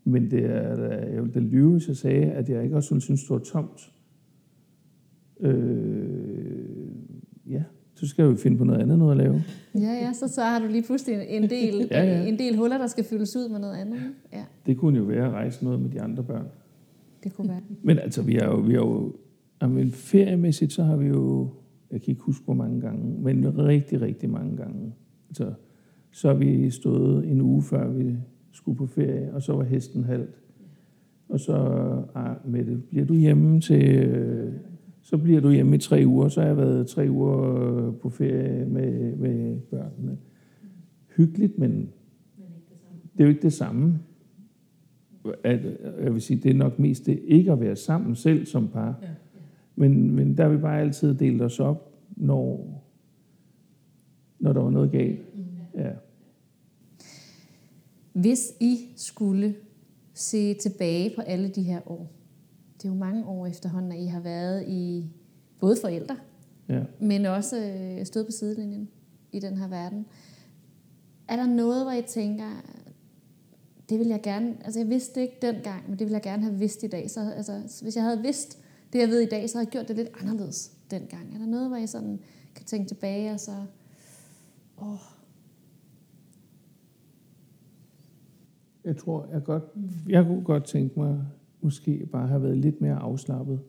[0.03, 3.21] Men det er, jeg ville da lyve, hvis jeg sagde, at jeg ikke også synes,
[3.21, 3.91] det var tomt.
[5.39, 6.65] Øh,
[7.49, 7.63] ja,
[7.95, 9.43] så skal vi finde på noget andet noget at lave.
[9.75, 12.25] Ja, ja, så, så har du lige pludselig en del, ja, ja.
[12.25, 13.99] en del huller, der skal fyldes ud med noget andet.
[14.33, 14.43] Ja.
[14.65, 16.45] Det kunne jo være at rejse noget med de andre børn.
[17.23, 17.61] Det kunne være.
[17.81, 19.15] Men altså, vi har jo, vi har jo
[19.61, 21.49] jamen, feriemæssigt, så har vi jo
[21.91, 24.93] jeg kan ikke huske, hvor mange gange, men rigtig, rigtig mange gange.
[25.29, 25.53] Altså,
[26.11, 28.15] så vi stået en uge før vi
[28.51, 30.41] skulle på ferie, og så var hesten halvt.
[31.29, 31.55] Og så,
[32.15, 34.09] ah, Mette, bliver du hjemme til,
[35.01, 36.27] så bliver du hjemme i tre uger.
[36.27, 40.17] Så har jeg været tre uger på ferie med, med børnene.
[41.17, 41.89] Hyggeligt, men
[43.13, 43.99] det er jo ikke det samme.
[45.43, 45.59] At,
[46.03, 48.99] jeg vil sige, det er nok mest det ikke at være sammen selv som par.
[49.01, 49.07] Ja
[49.79, 52.81] men, men der har vi bare altid delt os op, når,
[54.39, 55.19] når der var noget galt.
[55.75, 55.91] Ja.
[58.13, 59.55] Hvis I skulle
[60.13, 62.11] se tilbage på alle de her år,
[62.77, 65.09] det er jo mange år efterhånden, at I har været i
[65.59, 66.15] både forældre,
[66.69, 66.83] ja.
[66.99, 68.89] men også øh, stået på sidelinjen
[69.31, 70.05] i den her verden.
[71.27, 72.63] Er der noget, hvor I tænker,
[73.89, 76.55] det vil jeg gerne, altså jeg vidste ikke dengang, men det vil jeg gerne have
[76.55, 77.09] vidst i dag.
[77.09, 78.59] Så altså, hvis jeg havde vidst
[78.93, 81.33] det, jeg ved i dag, så har jeg gjort det lidt anderledes dengang.
[81.33, 82.19] Er der noget, hvor jeg sådan
[82.55, 83.51] kan tænke tilbage og så...
[84.81, 84.97] Åh.
[88.85, 89.63] Jeg tror, jeg godt,
[90.09, 91.25] jeg kunne godt tænke mig,
[91.61, 93.59] måske bare have været lidt mere afslappet.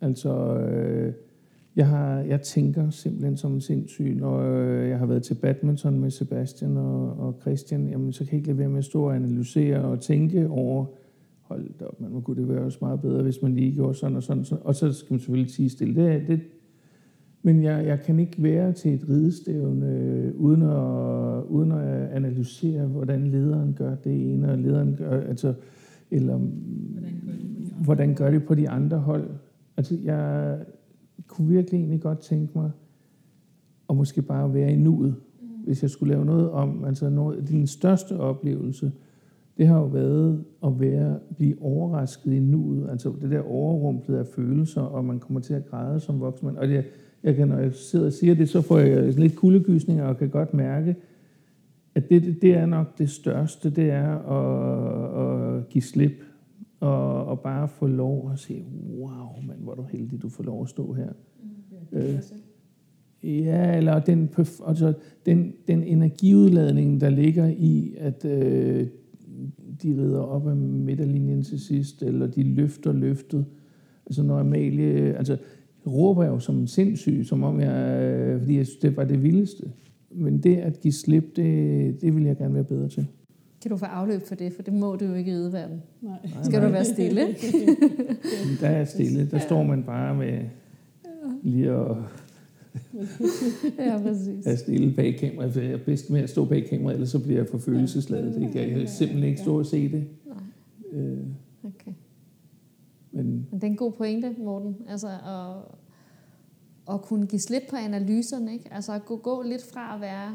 [0.00, 1.14] Altså, øh,
[1.76, 4.14] jeg, har, jeg tænker simpelthen som en sindssyg.
[4.16, 8.32] Når øh, jeg har været til badminton med Sebastian og, og Christian, jamen, så kan
[8.32, 10.86] jeg ikke lade være med at stå og analysere og tænke over,
[11.52, 14.16] hold da op, man, kunne det være også meget bedre, hvis man lige gjorde sådan
[14.16, 14.40] og sådan.
[14.40, 14.66] Og, sådan.
[14.66, 15.94] og så skal man selvfølgelig sige stille.
[15.94, 16.40] Det, det,
[17.42, 22.86] men jeg, jeg kan ikke være til et ridestævne øh, uden, at, uden at analysere,
[22.86, 25.54] hvordan lederen gør det ene, og lederen gør, altså,
[26.10, 26.38] eller
[27.84, 29.30] hvordan gør det på de andre hold.
[29.76, 30.58] Altså, jeg
[31.26, 32.70] kunne virkelig egentlig godt tænke mig
[33.90, 35.48] at måske bare være i nuet, mm.
[35.64, 36.84] hvis jeg skulle lave noget om.
[36.84, 38.92] Altså, noget, din største oplevelse,
[39.58, 42.90] det har jo været at være, blive overrasket i nuet.
[42.90, 46.56] Altså det der overrumplet af følelser, og man kommer til at græde som voksen.
[46.56, 46.84] Og det,
[47.22, 50.28] jeg kan, når jeg sidder og siger det, så får jeg lidt kuldegysninger og kan
[50.28, 50.96] godt mærke,
[51.94, 56.24] at det, det, det er nok det største, det er at, at give slip
[56.80, 58.64] og, og bare få lov at se,
[58.98, 61.08] wow, man, hvor er du heldig, du får lov at stå her.
[61.42, 61.48] Mm,
[61.92, 62.18] ja, øh,
[63.22, 64.30] ja, eller den,
[64.66, 64.92] altså,
[65.26, 68.86] den, den energiudladning, der ligger i, at øh,
[69.82, 73.44] de rider op af midterlinjen til sidst, eller de løfter løftet.
[74.06, 75.36] Altså når Amalie, altså
[75.86, 79.04] råber jeg jo som en sindssyg, som om jeg, øh, fordi jeg synes, det var
[79.04, 79.64] det vildeste.
[80.10, 83.06] Men det at give slip, det, det vil jeg gerne være bedre til.
[83.62, 84.52] Kan du få afløb for det?
[84.52, 85.82] For det må du jo ikke i rideverden.
[86.00, 86.18] Nej.
[86.42, 86.68] Skal nej.
[86.68, 87.20] du være stille?
[88.60, 89.26] der er stille.
[89.30, 90.38] Der står man bare med
[91.42, 91.96] lige at
[93.78, 94.46] ja, præcis.
[94.46, 97.18] Er stille bag kameraet, for jeg er bedst med at stå bag kameraet, ellers så
[97.18, 98.34] bliver jeg for følelsesladet.
[98.34, 100.04] Det kan jeg simpelthen ikke stå og se det.
[100.26, 101.00] Nej.
[101.00, 101.18] Øh,
[101.64, 101.92] okay.
[103.12, 104.76] Men, Men det er en god pointe, Morten.
[104.88, 108.52] Altså at, at kunne give slip på analyserne.
[108.52, 108.68] Ikke?
[108.74, 110.34] Altså at gå, gå lidt fra at være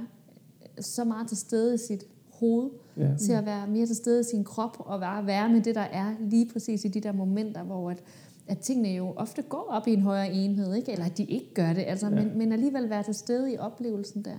[0.80, 2.04] så meget til stede i sit
[2.40, 3.16] hoved, ja.
[3.18, 5.82] til at være mere til stede i sin krop, og være, være med det, der
[5.82, 8.04] er lige præcis i de der momenter, hvor at,
[8.48, 10.92] at tingene jo ofte går op i en højere enhed, ikke?
[10.92, 12.16] eller at de ikke gør det, altså, ja.
[12.16, 14.38] men, men alligevel være til stede i oplevelsen der.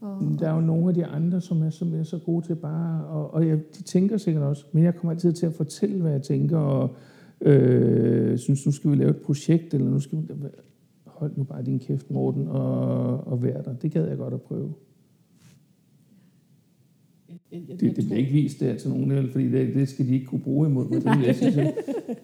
[0.00, 2.54] Og, Der er jo nogle af de andre, som er, som er så gode til
[2.54, 6.00] bare, og, og jeg, de tænker sikkert også, men jeg kommer altid til at fortælle,
[6.00, 6.90] hvad jeg tænker, og
[7.40, 10.24] øh, synes, nu skal vi lave et projekt, eller nu skal vi,
[11.06, 13.72] hold nu bare din kæft, Morten, og, og vær der.
[13.72, 14.74] Det gad jeg godt at prøve.
[17.52, 20.26] Det, det bliver ikke vist der til nogen, vel, fordi det, det skal de ikke
[20.26, 21.02] kunne bruge imod mig.
[21.02, 21.72] Det vil jeg sige.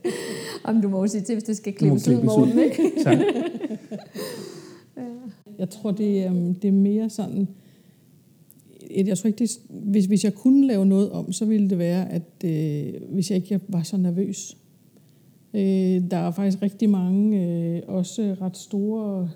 [0.64, 2.22] Om du må jo sige til, hvis det skal klippes ud.
[2.22, 2.82] Morten, ikke?
[3.04, 3.18] Tak.
[5.58, 7.48] Jeg tror, det, er, øhm, det er mere sådan...
[8.96, 9.60] Jeg tror ikke, det, er-
[9.90, 13.36] hvis, hvis jeg kunne lave noget om, så ville det være, at øh, hvis jeg
[13.36, 14.56] ikke var så nervøs.
[15.54, 15.60] Øh,
[16.10, 17.46] der er faktisk rigtig mange,
[17.76, 19.30] øh, også ret store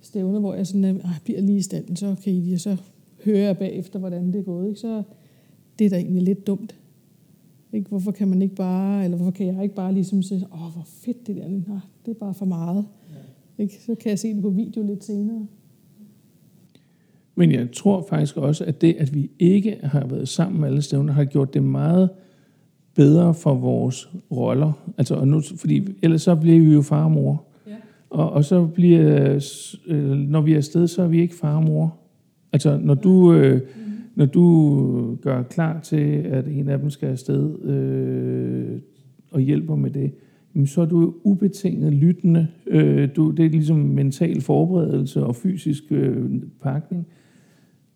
[0.00, 2.60] stævner, hvor jeg sådan, øh, "Ej, jeg bliver lige i standen, så kan I og
[2.60, 2.76] så
[3.24, 4.68] hører jeg bagefter, hvordan det er gået.
[4.68, 4.80] Ikke?
[4.80, 5.02] Så
[5.78, 6.76] det er da egentlig lidt dumt.
[7.72, 7.88] Ikke?
[7.88, 10.86] Hvorfor kan man ikke bare, eller hvorfor kan jeg ikke bare ligesom sige, åh, hvor
[10.86, 12.86] fedt det der, Nej, det er bare for meget.
[13.58, 13.74] Ikke?
[13.86, 15.46] Så kan jeg se det på video lidt senere.
[17.34, 21.12] Men jeg tror faktisk også, at det, at vi ikke har været sammen alle stævner,
[21.12, 22.10] har gjort det meget
[22.94, 24.72] bedre for vores roller.
[24.98, 27.44] Altså, og nu, fordi ellers så bliver vi jo far og mor.
[27.66, 27.72] Ja.
[28.10, 29.40] Og, og så bliver,
[29.86, 31.96] øh, når vi er afsted, så er vi ikke far og mor.
[32.52, 33.60] Altså, når du, øh,
[34.14, 38.80] når du gør klar til, at en af dem skal afsted øh,
[39.30, 40.12] og hjælper med det,
[40.54, 42.48] jamen, så er du ubetinget lyttende.
[42.66, 47.06] Øh, du, det er ligesom mental forberedelse og fysisk øh, pakning.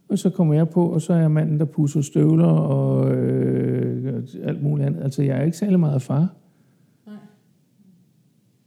[0.09, 4.22] Og så kommer jeg på, og så er jeg manden, der pusser støvler og øh,
[4.42, 5.02] alt muligt andet.
[5.02, 6.34] Altså, jeg er ikke særlig meget far.
[7.07, 7.16] Nej.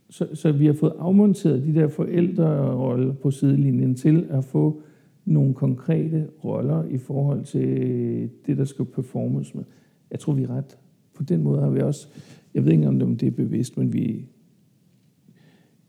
[0.10, 4.82] Så, så vi har fået afmonteret de der forældreroller på sidelinjen til at få
[5.26, 9.64] nogle konkrete roller i forhold til det, der skal performes med.
[10.12, 10.78] Jeg tror, vi er ret.
[11.14, 12.08] På den måde har vi også,
[12.54, 14.26] jeg ved ikke om det om det er bevidst, men vi,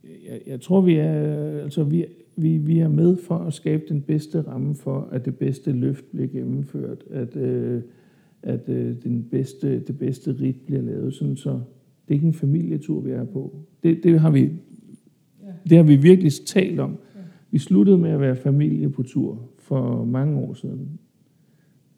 [0.05, 1.23] jeg, jeg tror, vi er,
[1.63, 2.05] altså vi,
[2.37, 6.05] vi, vi er med for at skabe den bedste ramme for, at det bedste løft
[6.11, 7.83] bliver gennemført, at, øh,
[8.43, 12.35] at øh, den bedste, det bedste rit bliver lavet, sådan så det er ikke en
[12.35, 13.57] familietur, vi er på.
[13.83, 14.51] Det, det, har, vi,
[15.69, 16.99] det har vi virkelig talt om.
[17.51, 21.01] Vi sluttede med at være familie på tur for mange år siden.